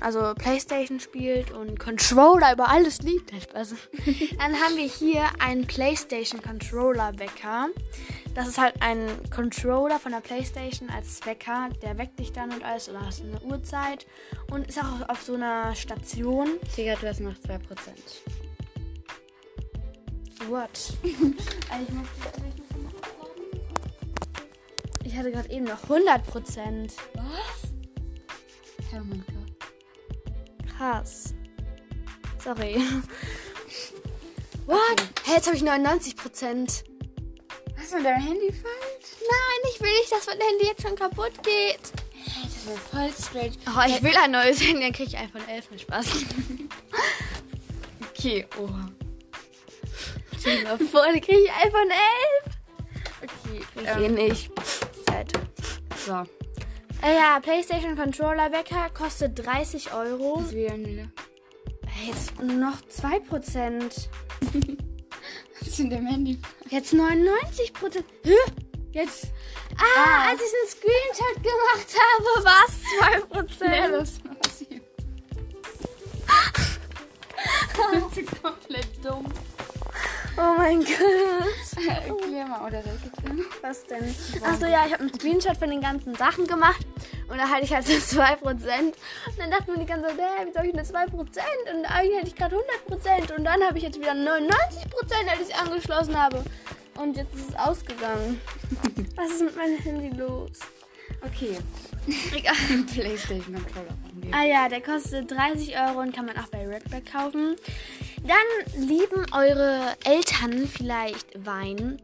also 0.00 0.34
Playstation 0.34 1.00
spielt 1.00 1.50
und 1.50 1.78
Controller 1.78 2.52
über 2.52 2.68
alles 2.68 3.00
liebt. 3.02 3.30
Spaß. 3.30 3.74
Dann 4.38 4.54
haben 4.54 4.76
wir 4.76 4.86
hier 4.86 5.24
einen 5.38 5.66
Playstation 5.66 6.42
Controller 6.42 7.18
Wecker. 7.18 7.68
Das 8.34 8.46
ist 8.46 8.58
halt 8.58 8.80
ein 8.80 9.08
Controller 9.34 9.98
von 9.98 10.12
der 10.12 10.20
Playstation 10.20 10.88
als 10.90 11.24
Wecker. 11.26 11.68
Der 11.82 11.98
weckt 11.98 12.18
dich 12.18 12.32
dann 12.32 12.52
und 12.52 12.64
alles 12.64 12.88
oder 12.88 13.04
hast 13.04 13.22
eine 13.22 13.40
Uhrzeit 13.42 14.06
und 14.52 14.68
ist 14.68 14.78
auch 14.78 15.08
auf 15.08 15.22
so 15.22 15.34
einer 15.34 15.74
Station. 15.74 16.48
Digga, 16.76 16.94
du 16.94 17.08
hast 17.08 17.20
noch 17.20 17.34
2%. 17.34 17.58
What? 20.48 20.70
Ich 25.02 25.16
hatte 25.16 25.32
gerade 25.32 25.50
eben 25.50 25.64
noch 25.64 25.82
100 25.82 26.24
Prozent. 26.24 26.94
Was? 27.14 27.59
Oh 28.92 29.00
mein 29.04 29.24
Gott. 29.26 30.76
Krass. 30.76 31.34
Sorry. 32.42 32.76
What? 34.66 35.02
Hey, 35.24 35.34
jetzt 35.36 35.46
habe 35.46 35.56
ich 35.56 35.62
99 35.62 36.16
Prozent. 36.16 36.84
Was 37.76 37.84
ist 37.86 37.94
mit 37.94 38.04
deinem 38.04 38.22
Handy 38.22 38.52
falsch? 38.52 39.16
Nein, 39.20 39.70
ich 39.74 39.80
will 39.80 39.92
nicht, 40.00 40.12
dass 40.12 40.26
mein 40.26 40.38
Handy 40.40 40.66
jetzt 40.66 40.82
schon 40.82 40.96
kaputt 40.96 41.32
geht. 41.42 41.80
Hey, 42.12 42.44
das 42.44 42.66
war 42.66 42.76
voll 42.76 43.10
straight. 43.18 43.58
Oh, 43.66 43.82
ich 43.86 44.02
will 44.02 44.16
ein 44.22 44.30
neues 44.32 44.60
Handy, 44.60 44.80
dann 44.82 44.92
kriege 44.92 45.08
ich 45.10 45.18
iPhone 45.18 45.46
11 45.48 45.70
mit 45.70 45.80
Spaß. 45.82 46.06
Okay, 48.20 48.46
oha. 48.58 48.90
Stell 50.38 50.58
dir 50.58 50.64
mal 50.64 50.78
vor, 50.78 51.04
dann 51.06 51.18
kriege 51.22 51.38
ich 51.38 51.50
iPhone 51.50 51.90
11. 51.90 52.56
Okay, 53.22 53.64
Ich 53.76 54.04
eh 54.04 54.08
nicht. 54.08 54.50
Zeit. 55.06 55.32
so. 56.04 56.24
Äh, 57.02 57.16
ja, 57.16 57.40
PlayStation 57.40 57.96
Controller 57.96 58.52
Wecker 58.52 58.90
kostet 58.90 59.44
30 59.46 59.92
Euro. 59.94 60.40
Das 60.42 60.52
wieder 60.54 60.74
eine. 60.74 61.10
Hey, 61.86 62.08
Jetzt 62.08 62.38
nur 62.40 62.56
noch 62.56 62.76
2%. 62.82 64.08
Was 65.58 65.68
ist 65.68 65.80
in 65.80 65.90
deinem 65.90 66.06
Handy? 66.06 66.38
Jetzt 66.68 66.92
99 66.92 67.72
Prozent. 67.72 68.04
Jetzt. 68.92 69.28
Ah, 69.76 70.28
als 70.28 70.40
ich 70.40 70.52
einen 70.56 70.68
Screenshot 70.68 71.36
gemacht 71.42 71.90
habe, 71.96 72.44
war 72.44 72.64
es 72.68 72.74
2 72.98 73.20
Prozent. 73.26 73.92
das 73.92 74.24
war 74.24 74.34
passiert. 74.34 74.82
das 78.10 78.16
ist 78.18 78.42
komplett 78.42 79.04
dumm. 79.04 79.24
Oh 80.36 80.54
mein 80.56 80.80
Gott. 80.80 81.86
Erklär 81.88 82.46
mal, 82.46 82.66
oder 82.66 82.82
soll 82.82 82.92
ich 82.98 83.04
erklären? 83.04 83.46
Was 83.62 83.84
denn? 83.86 84.14
Achso, 84.42 84.66
ja, 84.66 84.86
ich 84.86 84.92
habe 84.92 85.00
einen 85.02 85.14
Screenshot 85.14 85.56
von 85.56 85.70
den 85.70 85.80
ganzen 85.80 86.14
Sachen 86.14 86.46
gemacht. 86.46 86.86
Und 87.28 87.38
da 87.38 87.48
hatte 87.48 87.64
ich 87.64 87.72
halt 87.72 87.86
so 87.86 87.92
2%. 88.20 88.42
Und 88.42 88.94
dann 89.38 89.50
dachte 89.50 89.70
man 89.70 89.80
die 89.80 89.86
ganze 89.86 90.08
Zeit, 90.08 90.18
hä, 90.18 90.46
wie 90.46 90.52
soll 90.52 90.66
ich 90.66 90.72
denn 90.72 90.84
2%? 90.84 91.08
Und 91.10 91.84
eigentlich 91.86 92.18
hatte 92.18 92.28
ich 92.28 92.34
gerade 92.36 92.56
100%. 92.88 93.36
Und 93.36 93.44
dann 93.44 93.62
habe 93.62 93.78
ich 93.78 93.84
jetzt 93.84 93.98
wieder 93.98 94.12
99%, 94.12 94.36
als 95.30 95.40
ich 95.40 95.54
es 95.54 95.58
angeschlossen 95.58 96.20
habe. 96.20 96.42
Und 96.98 97.16
jetzt 97.16 97.34
ist 97.34 97.50
es 97.50 97.56
ausgegangen. 97.56 98.40
Was 99.16 99.30
ist 99.30 99.42
mit 99.42 99.56
meinem 99.56 99.78
Handy 99.78 100.16
los? 100.16 100.58
Okay. 101.22 101.58
Egal. 102.34 102.54
Playstation 102.92 103.54
Controller. 103.54 103.94
Ah 104.32 104.44
ja, 104.44 104.68
der 104.68 104.80
kostet 104.80 105.30
30 105.30 105.76
Euro 105.76 106.00
und 106.00 106.14
kann 106.14 106.26
man 106.26 106.36
auch 106.38 106.48
bei 106.48 106.66
Redback 106.66 107.12
kaufen. 107.12 107.56
Dann 108.22 108.86
lieben 108.88 109.26
eure 109.32 109.96
Eltern 110.04 110.66
vielleicht 110.66 111.44
Wein. 111.44 112.00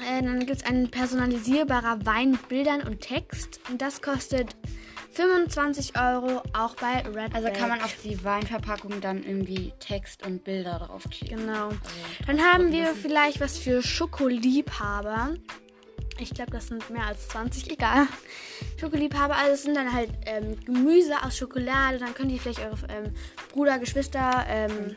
Äh, 0.00 0.22
dann 0.22 0.40
gibt 0.46 0.62
es 0.62 0.64
ein 0.64 0.90
personalisierbarer 0.90 2.04
Wein 2.04 2.32
mit 2.32 2.48
Bildern 2.48 2.82
und 2.82 3.00
Text. 3.00 3.60
Und 3.70 3.80
das 3.80 4.02
kostet 4.02 4.54
25 5.12 5.98
Euro 5.98 6.42
auch 6.52 6.76
bei 6.76 7.00
Redback. 7.00 7.34
Also 7.34 7.48
kann 7.48 7.70
man 7.70 7.80
auf 7.80 7.96
die 8.04 8.22
Weinverpackung 8.22 9.00
dann 9.00 9.22
irgendwie 9.22 9.72
Text 9.80 10.26
und 10.26 10.44
Bilder 10.44 10.78
draufkleben. 10.78 11.46
Genau. 11.46 11.68
Also, 11.68 11.80
Dann 12.26 12.40
haben 12.42 12.70
wir 12.70 12.94
vielleicht 12.94 13.40
was 13.40 13.56
für 13.56 13.82
Schokoliebhaber. 13.82 15.34
Ich 16.18 16.30
glaube, 16.30 16.50
das 16.50 16.68
sind 16.68 16.88
mehr 16.90 17.06
als 17.06 17.28
20, 17.28 17.70
egal. 17.70 18.06
Schokoliebhaber, 18.80 19.36
also 19.36 19.52
es 19.52 19.62
sind 19.62 19.76
dann 19.76 19.92
halt 19.92 20.10
ähm, 20.26 20.58
Gemüse 20.64 21.14
aus 21.22 21.36
Schokolade. 21.36 21.98
Dann 21.98 22.14
könnt 22.14 22.32
ihr 22.32 22.38
vielleicht 22.38 22.60
eure 22.60 22.76
ähm, 22.88 23.12
Bruder, 23.52 23.78
Geschwister 23.78 24.44
ähm, 24.48 24.96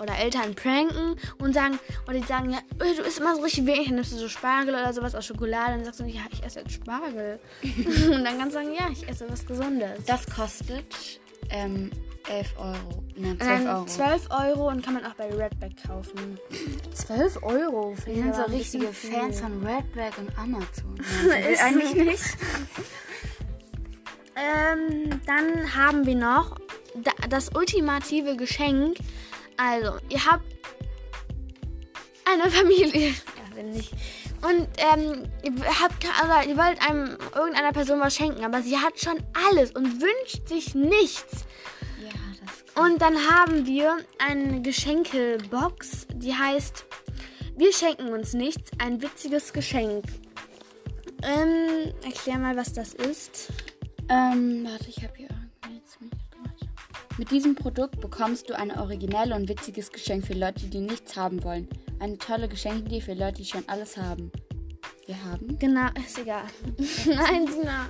oder 0.00 0.16
Eltern 0.18 0.54
pranken 0.54 1.16
und 1.38 1.54
sagen, 1.54 1.78
oder 2.06 2.18
die 2.18 2.26
sagen, 2.26 2.50
ja, 2.50 2.58
äh, 2.58 2.94
du 2.94 3.02
isst 3.02 3.18
immer 3.18 3.36
so 3.36 3.42
richtig 3.42 3.66
wenig, 3.66 3.86
dann 3.86 3.96
nimmst 3.96 4.12
du 4.12 4.16
so 4.16 4.28
Spargel 4.28 4.74
oder 4.74 4.92
sowas 4.92 5.14
aus 5.14 5.26
Schokolade. 5.26 5.72
Dann 5.72 5.84
sagst 5.84 6.00
du 6.00 6.04
ja, 6.04 6.22
ich 6.30 6.42
esse 6.42 6.60
jetzt 6.60 6.72
Spargel. 6.72 7.38
und 7.62 8.24
dann 8.24 8.38
kannst 8.38 8.56
du 8.56 8.62
sagen, 8.62 8.72
ja, 8.72 8.88
ich 8.90 9.06
esse 9.08 9.26
was 9.28 9.46
Gesundes. 9.46 10.04
Das 10.06 10.26
kostet 10.26 11.20
ähm, 11.50 11.90
11 12.28 12.54
Euro. 12.58 13.04
Nein, 13.16 13.32
Und 13.32 13.42
12 13.42 13.64
dann 13.64 13.66
Euro. 13.76 13.84
12 13.86 14.30
Euro 14.30 14.68
und 14.68 14.84
kann 14.84 14.94
man 14.94 15.04
auch 15.06 15.14
bei 15.14 15.26
Redback 15.32 15.72
kaufen. 15.86 16.38
12 16.92 17.42
Euro? 17.42 17.94
Wir 18.04 18.14
sind 18.14 18.34
so 18.34 18.42
richtige 18.42 18.88
Fans 18.88 19.40
von 19.40 19.64
Redback 19.66 20.18
und 20.18 20.36
Amazon. 20.38 20.94
Nein, 21.28 21.44
Ist 21.52 21.62
eigentlich 21.62 21.94
nicht. 21.94 22.22
Ähm, 24.38 25.22
dann 25.24 25.74
haben 25.74 26.04
wir 26.04 26.14
noch 26.14 26.56
da, 26.94 27.10
das 27.30 27.48
ultimative 27.54 28.36
Geschenk. 28.36 28.98
Also, 29.56 29.96
ihr 30.10 30.26
habt 30.26 30.44
eine 32.30 32.50
Familie. 32.50 33.14
Ja, 33.36 33.56
wenn 33.56 33.70
nicht. 33.70 33.92
Und 34.42 34.68
ähm, 34.76 35.22
ihr, 35.42 35.52
habt, 35.80 36.04
also, 36.22 36.50
ihr 36.50 36.56
wollt 36.58 36.86
einem 36.86 37.16
irgendeiner 37.34 37.72
Person 37.72 37.98
was 38.00 38.14
schenken, 38.14 38.44
aber 38.44 38.60
sie 38.60 38.76
hat 38.76 39.00
schon 39.00 39.16
alles 39.48 39.70
und 39.70 40.02
wünscht 40.02 40.46
sich 40.46 40.74
nichts. 40.74 41.46
Und 42.76 43.00
dann 43.00 43.16
haben 43.16 43.66
wir 43.66 43.96
eine 44.18 44.60
Geschenkebox, 44.60 46.08
die 46.14 46.34
heißt 46.34 46.84
Wir 47.56 47.72
schenken 47.72 48.08
uns 48.12 48.34
nichts, 48.34 48.70
ein 48.78 49.00
witziges 49.00 49.54
Geschenk. 49.54 50.04
Ähm, 51.22 51.94
erklär 52.04 52.38
mal, 52.38 52.54
was 52.56 52.74
das 52.74 52.92
ist. 52.92 53.48
Ähm, 54.10 54.64
warte, 54.64 54.90
ich 54.90 54.98
habe 55.02 55.14
hier 55.16 55.28
irgendwie 55.64 55.78
jetzt. 55.78 55.98
Mit 57.18 57.30
diesem 57.30 57.54
Produkt 57.54 57.98
bekommst 58.00 58.50
du 58.50 58.54
ein 58.54 58.70
originelles 58.70 59.34
und 59.34 59.48
witziges 59.48 59.90
Geschenk 59.90 60.26
für 60.26 60.34
Leute, 60.34 60.66
die 60.66 60.80
nichts 60.80 61.16
haben 61.16 61.42
wollen. 61.44 61.66
Eine 61.98 62.18
tolle 62.18 62.46
Geschenkidee 62.46 63.00
für 63.00 63.14
Leute, 63.14 63.38
die 63.38 63.46
schon 63.46 63.66
alles 63.68 63.96
haben. 63.96 64.30
Wir 65.06 65.24
haben. 65.24 65.58
Genau, 65.58 65.88
ist 66.06 66.18
egal. 66.18 66.44
Nein, 67.06 67.46
Sina. 67.46 67.88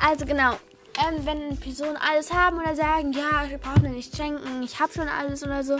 Also 0.00 0.24
genau, 0.24 0.54
ähm, 0.98 1.24
wenn 1.24 1.56
Personen 1.58 1.96
alles 1.96 2.32
haben 2.32 2.58
oder 2.58 2.74
sagen, 2.74 3.12
ja, 3.12 3.44
ich 3.44 3.60
brauche 3.60 3.78
mir 3.80 3.90
nicht 3.90 4.16
schenken, 4.16 4.62
ich 4.62 4.80
habe 4.80 4.92
schon 4.92 5.08
alles 5.08 5.42
oder 5.42 5.62
so, 5.64 5.76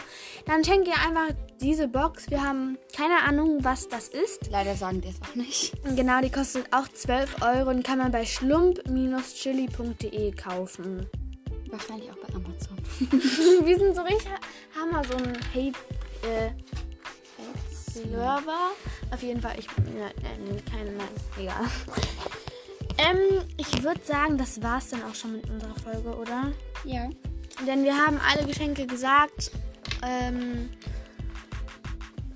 dann 0.47 0.65
schenkt 0.65 0.89
ihr 0.89 0.95
einfach 0.95 1.35
diese 1.61 1.89
Box. 1.89 2.31
Wir 2.31 2.43
haben 2.43 2.79
keine 2.97 3.23
Ahnung, 3.23 3.59
was 3.63 3.89
das 3.89 4.09
ist. 4.09 4.49
Leider 4.51 4.75
sagen 4.77 5.01
die 5.01 5.09
es 5.09 5.23
auch 5.23 5.35
nicht. 5.35 5.73
Genau, 5.97 6.21
die 6.21 6.31
kostet 6.31 6.71
auch 6.73 6.87
12 6.89 7.43
Euro 7.43 7.71
und 7.71 7.83
kann 7.83 7.99
man 7.99 8.13
bei 8.13 8.25
schlump-chili.de 8.25 10.31
kaufen. 10.33 11.07
Wahrscheinlich 11.71 12.11
auch 12.11 12.17
bei 12.17 12.35
Amazon. 12.35 12.79
Wir 13.67 13.79
sind 13.79 13.95
so 13.95 14.01
richtig, 14.03 14.29
haben 14.75 14.91
wir 14.91 15.05
so 15.05 15.15
einen 15.17 15.39
Hate, 15.55 15.79
äh, 16.27 16.51
Server. 17.71 18.73
Auf 19.11 19.23
jeden 19.23 19.41
Fall, 19.41 19.59
ich, 19.59 19.67
äh, 19.67 20.13
keine, 20.71 20.93
nein, 20.93 21.09
egal. 21.39 21.65
Ähm, 22.99 23.45
ich 23.57 23.83
würde 23.83 24.01
sagen, 24.05 24.37
das 24.39 24.61
war's 24.63 24.91
dann 24.91 25.03
auch 25.05 25.15
schon 25.15 25.33
mit 25.33 25.49
unserer 25.49 25.75
Folge, 25.77 26.17
oder? 26.17 26.53
Ja. 26.85 27.09
Denn 27.67 27.85
wir 27.85 27.97
haben 27.97 28.21
alle 28.29 28.47
Geschenke 28.47 28.87
gesagt. 28.87 29.51
Ähm, 30.05 30.69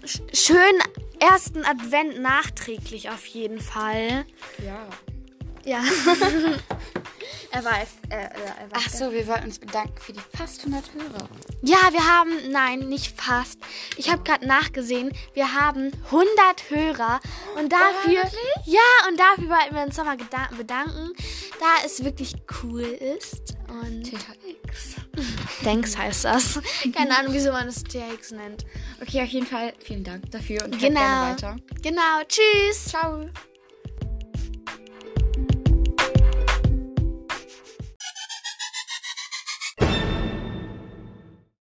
sch- 0.04 0.22
schönen 0.34 0.80
ersten 1.20 1.64
Advent 1.64 2.20
nachträglich 2.20 3.10
auf 3.10 3.24
jeden 3.26 3.60
Fall. 3.60 4.24
Ja. 4.64 4.86
Ja. 5.64 5.82
er 7.52 7.64
war, 7.64 7.72
äh, 8.12 8.70
war 8.70 8.78
Ach 8.78 8.88
so, 8.90 9.12
wir 9.12 9.26
wollten 9.26 9.44
uns 9.44 9.58
bedanken 9.58 9.94
für 9.98 10.12
die 10.12 10.20
fast 10.36 10.60
100 10.60 10.94
Hörer. 10.94 11.28
Ja, 11.62 11.78
wir 11.92 12.06
haben, 12.06 12.30
nein, 12.50 12.80
nicht 12.88 13.18
fast. 13.20 13.58
Ich 13.96 14.10
habe 14.10 14.22
gerade 14.22 14.46
nachgesehen, 14.46 15.12
wir 15.34 15.54
haben 15.54 15.92
100 16.06 16.70
Hörer 16.70 17.20
und 17.56 17.72
dafür, 17.72 18.22
ja, 18.66 18.80
und 19.08 19.18
dafür 19.18 19.48
wollten 19.48 19.74
wir 19.74 19.82
uns 19.82 19.96
nochmal 19.96 20.16
bedanken, 20.16 21.12
da 21.60 21.66
es 21.86 22.04
wirklich 22.04 22.34
cool 22.62 22.82
ist 22.82 23.54
und 23.68 24.04
THX. 24.04 24.96
Thanks 25.64 25.96
heißt 25.96 26.24
das. 26.24 26.60
Keine 26.94 27.16
Ahnung, 27.18 27.32
wieso 27.34 27.52
man 27.52 27.68
es 27.68 27.82
TX 27.84 28.32
nennt. 28.32 28.64
Okay, 29.00 29.22
auf 29.22 29.28
jeden 29.28 29.46
Fall 29.46 29.72
vielen 29.78 30.04
Dank 30.04 30.30
dafür 30.30 30.64
und 30.64 30.78
Genau. 30.78 31.00
gerne 31.00 31.32
weiter. 31.32 31.56
Genau, 31.82 32.22
tschüss. 32.26 32.86
Ciao. 32.86 33.28